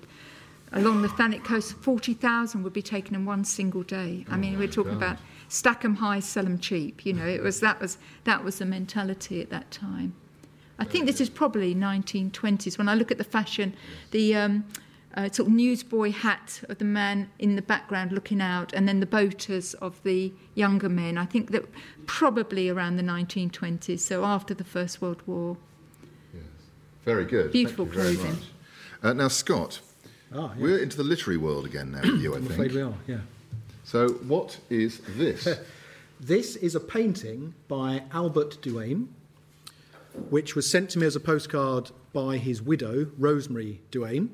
[0.74, 4.26] along the Thanet coast, forty thousand would be taken in one single day.
[4.30, 7.06] I mean, we're talking about stack 'em high, sell 'em cheap.
[7.06, 10.14] You know, it was that was that was the mentality at that time.
[10.80, 12.78] I think this is probably 1920s.
[12.78, 13.76] When I look at the fashion,
[14.10, 14.66] the um,
[15.14, 19.00] uh, sort of newsboy hat of the man in the background looking out, and then
[19.00, 21.18] the boaters of the younger men.
[21.18, 21.66] I think that
[22.06, 25.58] probably around the 1920s, so after the First World War.
[27.06, 27.52] Very good.
[27.52, 28.34] Beautiful Thank you very clothing.
[28.36, 28.44] much.
[29.04, 29.80] Uh, now, Scott,
[30.34, 30.58] Ah, yes.
[30.62, 32.54] we're into the literary world again now with you, I I'm think.
[32.54, 33.18] afraid we are, yeah.
[33.84, 35.48] So, what is this?
[36.24, 39.10] This is a painting by Albert du Aime,
[40.30, 44.30] which was sent to me as a postcard by his widow, Rosemary du Aime.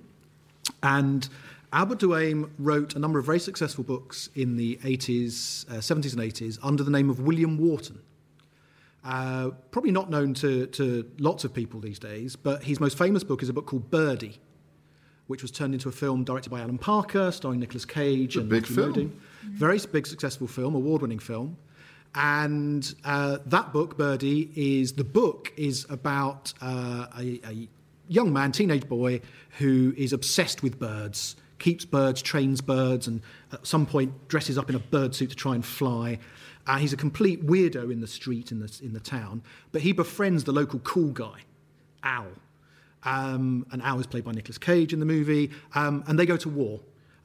[0.84, 1.30] And
[1.72, 6.12] Albert du Aime wrote a number of very successful books in the 80s, uh, 70s,
[6.12, 8.00] and 80s under the name of William Wharton.
[9.08, 13.24] Uh, probably not known to, to lots of people these days, but his most famous
[13.24, 14.38] book is a book called Birdie.
[15.28, 18.50] which was turned into a film directed by Alan Parker, starring Nicolas Cage a and
[18.50, 18.94] big Matthew film.
[18.94, 19.12] Modine.
[19.44, 21.58] Very big, successful film, award-winning film.
[22.16, 27.68] And uh, that book, Birdie, is the book is about uh, a, a
[28.08, 29.22] young man, teenage boy,
[29.60, 34.70] who is obsessed with birds, keeps birds, trains birds, and at some point dresses up
[34.70, 36.18] in a bird suit to try and fly.
[36.68, 39.42] Uh, he's a complete weirdo in the street in the in the town,
[39.72, 41.40] but he befriends the local cool guy,
[42.04, 42.28] Al.
[43.04, 46.38] Um, and Al is played by Nicolas Cage in the movie, um, and they go
[46.38, 46.82] to war.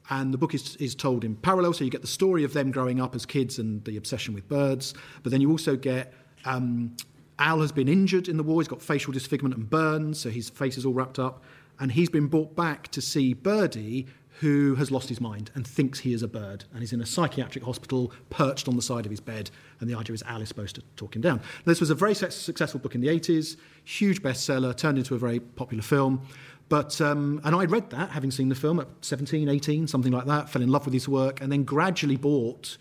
[0.09, 2.71] And the book is, is told in parallel, so you get the story of them
[2.71, 6.13] growing up as kids and the obsession with birds, but then you also get
[6.45, 6.95] um,
[7.39, 10.49] Al has been injured in the war, he's got facial disfigurement and burns, so his
[10.49, 11.43] face is all wrapped up,
[11.79, 14.07] and he's been brought back to see Birdie,
[14.39, 17.05] who has lost his mind and thinks he is a bird, and he's in a
[17.05, 20.47] psychiatric hospital perched on the side of his bed, and the idea is Al is
[20.47, 21.39] supposed to talk him down.
[21.65, 25.39] This was a very successful book in the 80s, huge bestseller, turned into a very
[25.39, 26.21] popular film.
[26.69, 30.25] But, um, and I read that, having seen the film at 17, 18, something like
[30.25, 32.77] that, fell in love with his work, and then gradually bought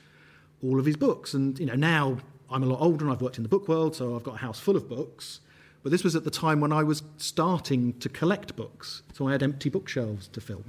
[0.63, 1.35] all of his books.
[1.35, 2.19] And, you know, now
[2.51, 4.39] I'm a lot older and I've worked in the book world, so I've got a
[4.39, 5.41] house full of books.
[5.83, 9.33] But this was at the time when I was starting to collect books, so I
[9.33, 10.63] had empty bookshelves to fill.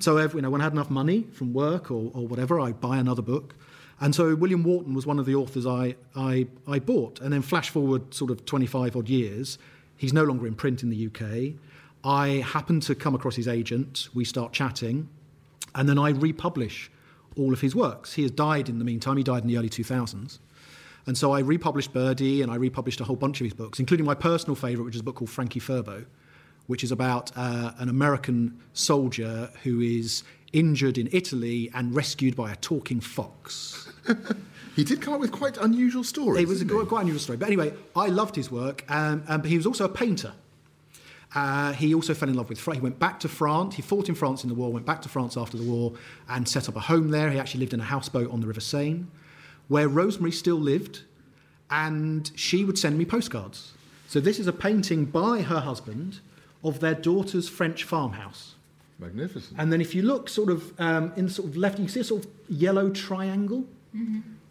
[0.00, 2.80] So, every, you know, when I had enough money from work or, or whatever, I'd
[2.80, 3.54] buy another book.
[4.00, 7.20] And so William Wharton was one of the authors I, I, I bought.
[7.20, 9.58] And then flash forward sort of 25 odd years,
[9.96, 11.54] he's no longer in print in the UK.
[12.04, 15.08] I happen to come across his agent, we start chatting,
[15.74, 16.90] and then I republish
[17.36, 18.12] all of his works.
[18.14, 20.38] He has died in the meantime, he died in the early 2000s.
[21.06, 24.06] And so I republished Birdie and I republished a whole bunch of his books, including
[24.06, 26.06] my personal favourite, which is a book called Franky Furbo,
[26.66, 32.52] which is about uh, an American soldier who is injured in Italy and rescued by
[32.52, 33.90] a talking fox.
[34.74, 36.42] He did come up with quite unusual stories.
[36.42, 36.86] It was a he?
[36.86, 37.38] quite unusual story.
[37.38, 40.32] But anyway, I loved his work, um, um, but he was also a painter.
[41.34, 42.78] Uh, he also fell in love with France.
[42.78, 43.76] He went back to France.
[43.76, 45.92] He fought in France in the war, went back to France after the war,
[46.28, 47.30] and set up a home there.
[47.30, 49.06] He actually lived in a houseboat on the River Seine,
[49.68, 51.02] where Rosemary still lived,
[51.70, 53.72] and she would send me postcards.
[54.08, 56.20] So this is a painting by her husband
[56.62, 58.54] of their daughter's French farmhouse.
[58.98, 59.58] Magnificent.
[59.58, 62.00] And then if you look sort of um, in the sort of left, you see
[62.00, 63.64] a sort of yellow triangle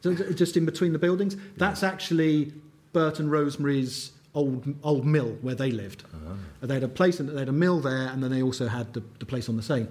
[0.01, 1.36] so j- just in between the buildings.
[1.57, 2.53] That's actually
[2.93, 6.03] Bert and Rosemary's old old mill where they lived.
[6.61, 8.93] They had a place, and they had a mill there, and then they also had
[8.93, 9.88] the, the place on the Seine.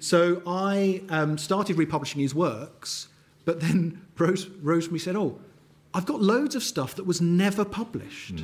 [0.00, 3.08] So I um, started republishing his works,
[3.48, 5.38] but then Rose, Rosemary said, "Oh,
[5.94, 8.36] I've got loads of stuff that was never published.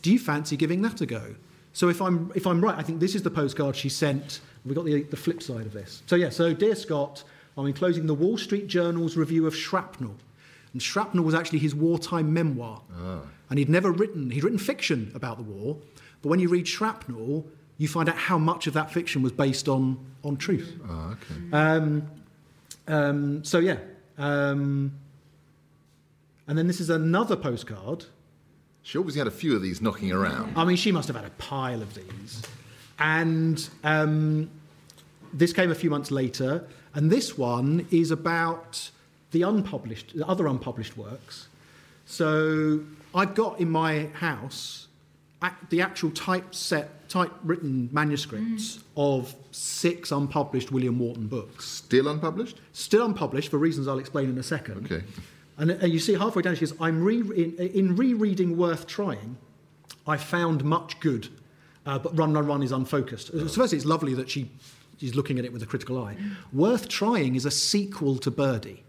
[0.00, 1.34] Do you fancy giving that a go?"
[1.74, 4.40] So if I'm if I'm right, I think this is the postcard she sent.
[4.64, 6.02] We've got the, the flip side of this.
[6.06, 7.22] So yeah, so dear Scott,
[7.58, 10.14] I'm enclosing the Wall Street Journal's review of Shrapnel.
[10.72, 12.80] And Shrapnel was actually his wartime memoir.
[13.50, 15.76] And he'd never written, he'd written fiction about the war,
[16.22, 17.44] but when you read Shrapnel,
[17.76, 20.80] you find out how much of that fiction was based on, on truth.
[20.88, 21.52] Ah, okay.
[21.52, 22.10] Um,
[22.88, 23.76] um, so yeah.
[24.18, 24.92] Um,
[26.46, 28.04] and then this is another postcard.
[28.82, 30.56] She obviously had a few of these knocking around.
[30.56, 32.42] I mean, she must have had a pile of these.
[32.98, 34.50] And um,
[35.32, 38.90] this came a few months later, and this one is about
[39.32, 41.48] the unpublished, the other unpublished works.
[42.06, 42.80] So
[43.14, 44.86] I've got in my house
[45.70, 48.82] the actual typeset, typewritten manuscripts mm.
[48.96, 51.66] of six unpublished William Wharton books.
[51.66, 52.60] Still unpublished?
[52.72, 54.86] Still unpublished for reasons I'll explain in a second.
[54.86, 55.04] Okay.
[55.58, 58.86] And, and you see halfway down, she says, I'm re- in, uh, in rereading Worth
[58.86, 59.36] Trying,
[60.06, 61.28] I found much good,
[61.86, 63.30] uh, but Run, Run, Run is unfocused.
[63.30, 64.50] Uh, so firstly, it's lovely that she,
[64.98, 66.16] she's looking at it with a critical eye.
[66.16, 66.36] Mm.
[66.52, 68.82] Worth Trying is a sequel to Birdie,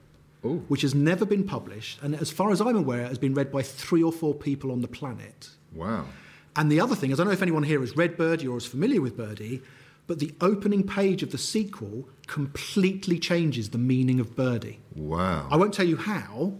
[0.43, 0.57] Oh.
[0.67, 3.63] which has never been published, and as far as I'm aware, has been read by
[3.63, 5.49] three or four people on the planet.
[5.73, 6.05] Wow.
[6.55, 8.57] And the other thing is, I don't know if anyone here has read Birdie or
[8.57, 9.61] is familiar with Birdie,
[10.07, 14.79] but the opening page of the sequel completely changes the meaning of Birdie.
[14.95, 15.47] Wow.
[15.51, 16.53] I won't tell you how,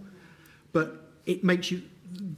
[0.74, 1.84] but it makes you,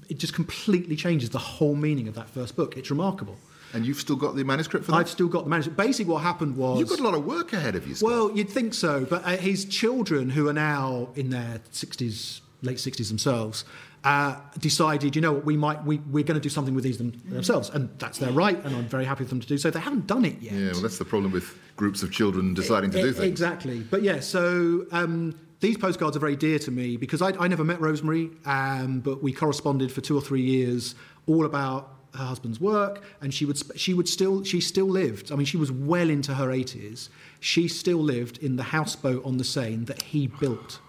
[0.10, 2.78] it just completely changes the whole meaning of that first book.
[2.78, 3.38] It's remarkable.
[3.74, 4.98] And you've still got the manuscript for that?
[4.98, 5.78] I've still got the manuscript.
[5.78, 6.80] Basically, what happened was.
[6.80, 8.10] You've got a lot of work ahead of you, Scott.
[8.10, 12.78] Well, you'd think so, but uh, his children, who are now in their 60s, late
[12.78, 13.66] 60s themselves,
[14.04, 16.98] uh, decided, you know what, we might, we, we're going to do something with these
[16.98, 17.70] them, themselves.
[17.70, 19.70] And that's their right, and I'm very happy for them to do so.
[19.70, 20.54] They haven't done it yet.
[20.54, 23.28] yeah, well, that's the problem with groups of children deciding to do things.
[23.28, 23.80] Exactly.
[23.80, 27.64] But yeah, so um, these postcards are very dear to me because I, I never
[27.64, 30.96] met Rosemary, um, but we corresponded for two or three years,
[31.26, 35.32] all about her husband's work, and she would sp- she would still she still lived.
[35.32, 37.10] I mean, she was well into her eighties.
[37.40, 40.80] She still lived in the houseboat on the Seine that he built.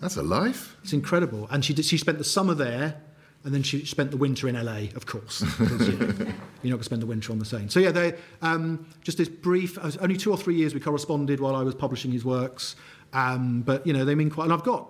[0.00, 0.76] That's a life.
[0.82, 1.48] It's incredible.
[1.50, 3.00] And she did, she spent the summer there.
[3.44, 5.44] And then she spent the winter in LA, of course.
[5.58, 7.68] Because, you know, you're not going to spend the winter on the Seine.
[7.68, 11.40] So, yeah, they, um, just this brief, uh, only two or three years we corresponded
[11.40, 12.74] while I was publishing his works.
[13.12, 14.88] Um, but, you know, they mean quite, and I've got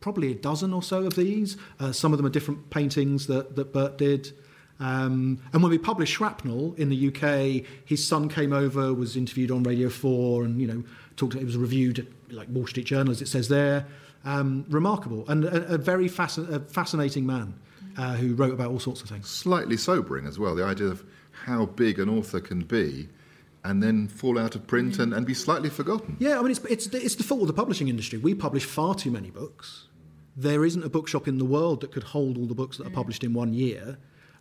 [0.00, 1.56] probably a dozen or so of these.
[1.78, 4.32] Uh, some of them are different paintings that, that Bert did.
[4.80, 9.52] Um, and when we published Shrapnel in the UK, his son came over, was interviewed
[9.52, 10.84] on Radio 4, and, you know,
[11.16, 13.86] talked, it was reviewed at, like Wall Street Journal, as it says there.
[14.26, 17.54] Um, remarkable and a, a very a fascinating man
[17.96, 19.28] uh, who wrote about all sorts of things.
[19.28, 23.08] Slightly sobering as well, the idea of how big an author can be
[23.62, 26.16] and then fall out of print and, and be slightly forgotten.
[26.18, 28.18] Yeah, I mean, it's, it's, it's the fault of the publishing industry.
[28.18, 29.86] We publish far too many books.
[30.36, 32.90] There isn't a bookshop in the world that could hold all the books that are
[32.90, 33.96] published in one year.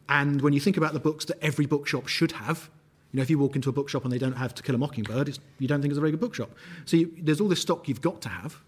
[0.10, 2.70] And when you think about the books that every bookshop should have,
[3.12, 4.78] you know, if you walk into a bookshop and they don't have To Kill a
[4.78, 6.52] Mockingbird, it's, you don't think it's a very good bookshop.
[6.86, 8.62] So you, there's all this stock you've got to have.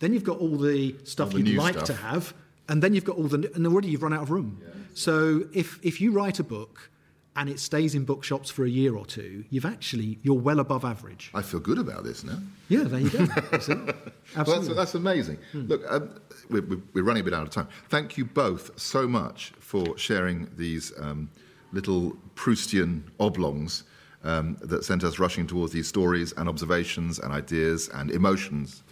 [0.00, 1.86] Then you've got all the stuff All the you'd like stuff.
[1.86, 2.34] to have,
[2.68, 4.60] and then you've got all the and already you've run out of room.
[4.94, 6.90] So if if you write a book
[7.36, 10.84] and it stays in bookshops for a year or two, you've actually you're well above
[10.84, 11.30] average.
[11.34, 12.38] I feel good about this now.
[12.68, 13.24] Yeah, there you go.
[13.50, 13.78] That's it.
[13.78, 14.74] Well, that's, Absolutely.
[14.74, 15.38] that's amazing.
[15.52, 16.10] Look, um,
[16.50, 17.68] we're, we're we're running a bit out of time.
[17.88, 21.28] Thank you both so much for sharing these um,
[21.72, 23.82] little Proustian oblongs
[24.22, 28.82] um, that sent us rushing towards these stories and observations and ideas and emotions.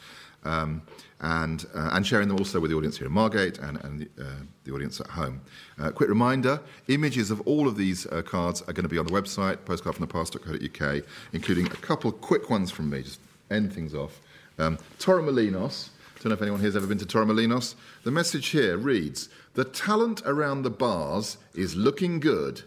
[0.44, 0.82] Um,
[1.20, 4.22] and, uh, and sharing them also with the audience here in Margate and, and the,
[4.22, 4.28] uh,
[4.64, 5.40] the audience at home.
[5.78, 9.06] Uh, quick reminder images of all of these uh, cards are going to be on
[9.06, 13.20] the website, postcardfromthepast.co.uk, including a couple quick ones from me, just
[13.52, 14.20] end things off.
[14.58, 15.90] Um, Torremolinos,
[16.22, 17.74] don't know if anyone here's ever been to Torremolinos.
[18.04, 22.62] The message here reads The talent around the bars is looking good,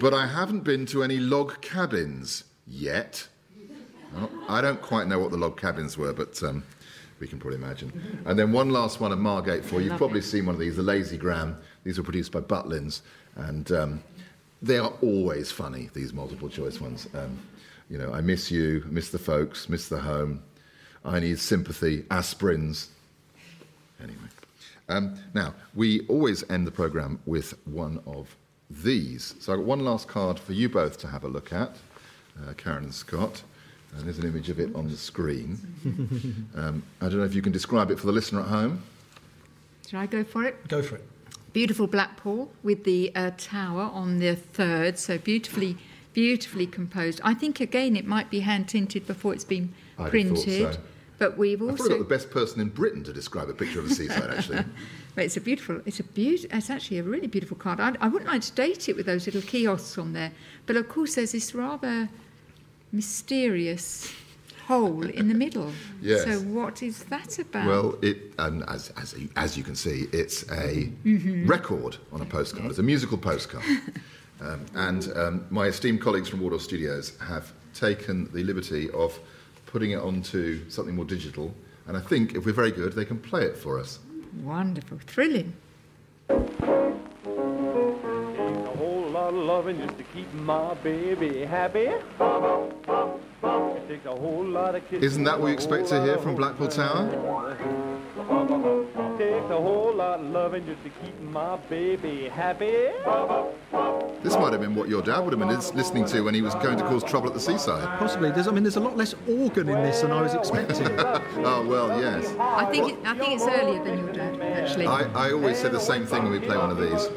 [0.00, 3.28] but I haven't been to any log cabins yet.
[4.48, 6.62] I don't quite know what the log cabins were, but um,
[7.20, 8.22] we can probably imagine.
[8.24, 9.88] And then one last one at Margate for you.
[9.88, 11.56] You've probably seen one of these, the Lazy Gram.
[11.84, 13.02] These were produced by Butlins,
[13.36, 14.02] and um,
[14.62, 15.90] they are always funny.
[15.94, 17.08] These multiple choice ones.
[17.14, 17.38] Um,
[17.88, 20.42] you know, I miss you, miss the folks, miss the home.
[21.04, 22.88] I need sympathy, aspirins.
[24.02, 24.18] Anyway,
[24.88, 28.34] um, now we always end the program with one of
[28.68, 29.34] these.
[29.38, 31.76] So I've got one last card for you both to have a look at,
[32.42, 33.42] uh, Karen and Scott.
[33.96, 35.58] And there's an image of it on the screen.
[36.54, 38.82] um, I don't know if you can describe it for the listener at home.
[39.88, 40.68] Should I go for it?
[40.68, 41.04] Go for it.
[41.52, 45.78] Beautiful Blackpool with the uh, tower on the third, so beautifully,
[46.12, 47.20] beautifully composed.
[47.24, 50.80] I think again it might be hand tinted before it's been I'd thought printed, so.
[51.18, 53.78] but we've also I've probably got the best person in Britain to describe a picture
[53.78, 54.64] of the seaside, actually.
[55.14, 55.80] But it's a beautiful.
[55.86, 56.44] It's a beaut.
[56.50, 57.80] It's actually a really beautiful card.
[57.80, 60.30] I, I wouldn't like to date it with those little kiosks on there,
[60.66, 62.10] but of course there's this rather
[62.96, 64.12] mysterious
[64.66, 65.70] hole in the middle.
[66.02, 66.24] Yes.
[66.24, 67.66] So what is that about?
[67.68, 71.46] Well, it, and as, as, you- as you can see, it's a Mm-hmm.
[71.46, 72.66] record on a postcard.
[72.70, 73.64] It's a musical postcard.
[74.40, 79.18] um, and um, my esteemed colleagues from Wardour Studios have taken the liberty of
[79.66, 81.54] putting it onto something more digital.
[81.86, 84.00] And I think if we're very good, they can play it for us.
[84.42, 85.52] Wonderful, thrilling.
[89.46, 91.86] Loving just to keep my baby happy.
[91.86, 92.02] It
[93.88, 95.04] takes a whole lot of kissing.
[95.04, 97.06] Isn't that what you expect to hear from Blackpool Tower?
[99.46, 102.88] Takes a whole lot of loving just to keep my baby happy.
[104.24, 106.52] This might have been what your dad would have been listening to when he was
[106.56, 107.86] going to cause trouble at the seaside.
[108.00, 108.32] Possibly.
[108.32, 110.86] There's, I mean, there's a lot less organ in this than I was expecting.
[111.48, 112.34] Oh, well, yes.
[112.40, 114.86] I think it, I think it's earlier than your dad, actually.
[114.86, 117.08] I, I always say the same thing when we play one of these.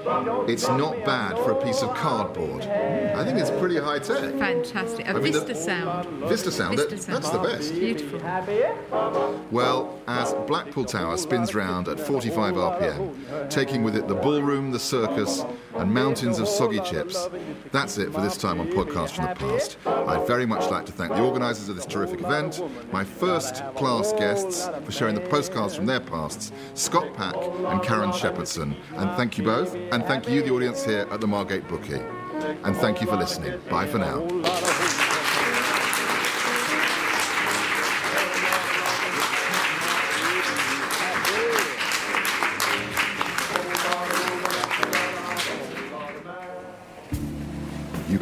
[0.53, 2.63] It's not bad for a piece of cardboard.
[2.63, 4.19] I think it's pretty high tech.
[4.35, 5.07] Fantastic.
[5.07, 6.07] A I mean, the- Vista sound.
[6.29, 7.23] Vista sound, that- sound.
[7.23, 7.73] that's the best.
[7.73, 8.19] Beautiful.
[9.51, 14.79] Well, as Blackpool Tower spins round at 45 RPM, taking with it the ballroom, the
[14.79, 15.45] circus,
[15.75, 17.29] and mountains of soggy chips,
[17.71, 19.77] that's it for this time on Podcast from the Past.
[19.85, 22.61] I'd very much like to thank the organisers of this terrific event,
[22.91, 28.11] my first class guests for sharing the postcards from their pasts, Scott Pack and Karen
[28.11, 28.75] Shepherdson.
[28.97, 32.01] And thank you both, and thank you, the audience here at the Margate Bookie.
[32.63, 33.61] And thank you for listening.
[33.69, 34.98] Bye for now.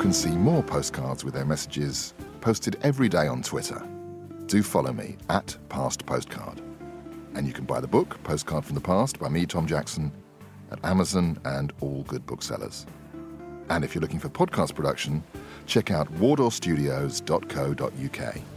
[0.07, 3.85] Can see more postcards with their messages posted every day on Twitter.
[4.45, 6.61] Do follow me at Past Postcard.
[7.35, 10.13] And you can buy the book, Postcard from the Past, by me, Tom Jackson,
[10.71, 12.85] at Amazon and all good booksellers.
[13.67, 15.21] And if you're looking for podcast production,
[15.65, 18.56] check out wardourstudios.co.uk.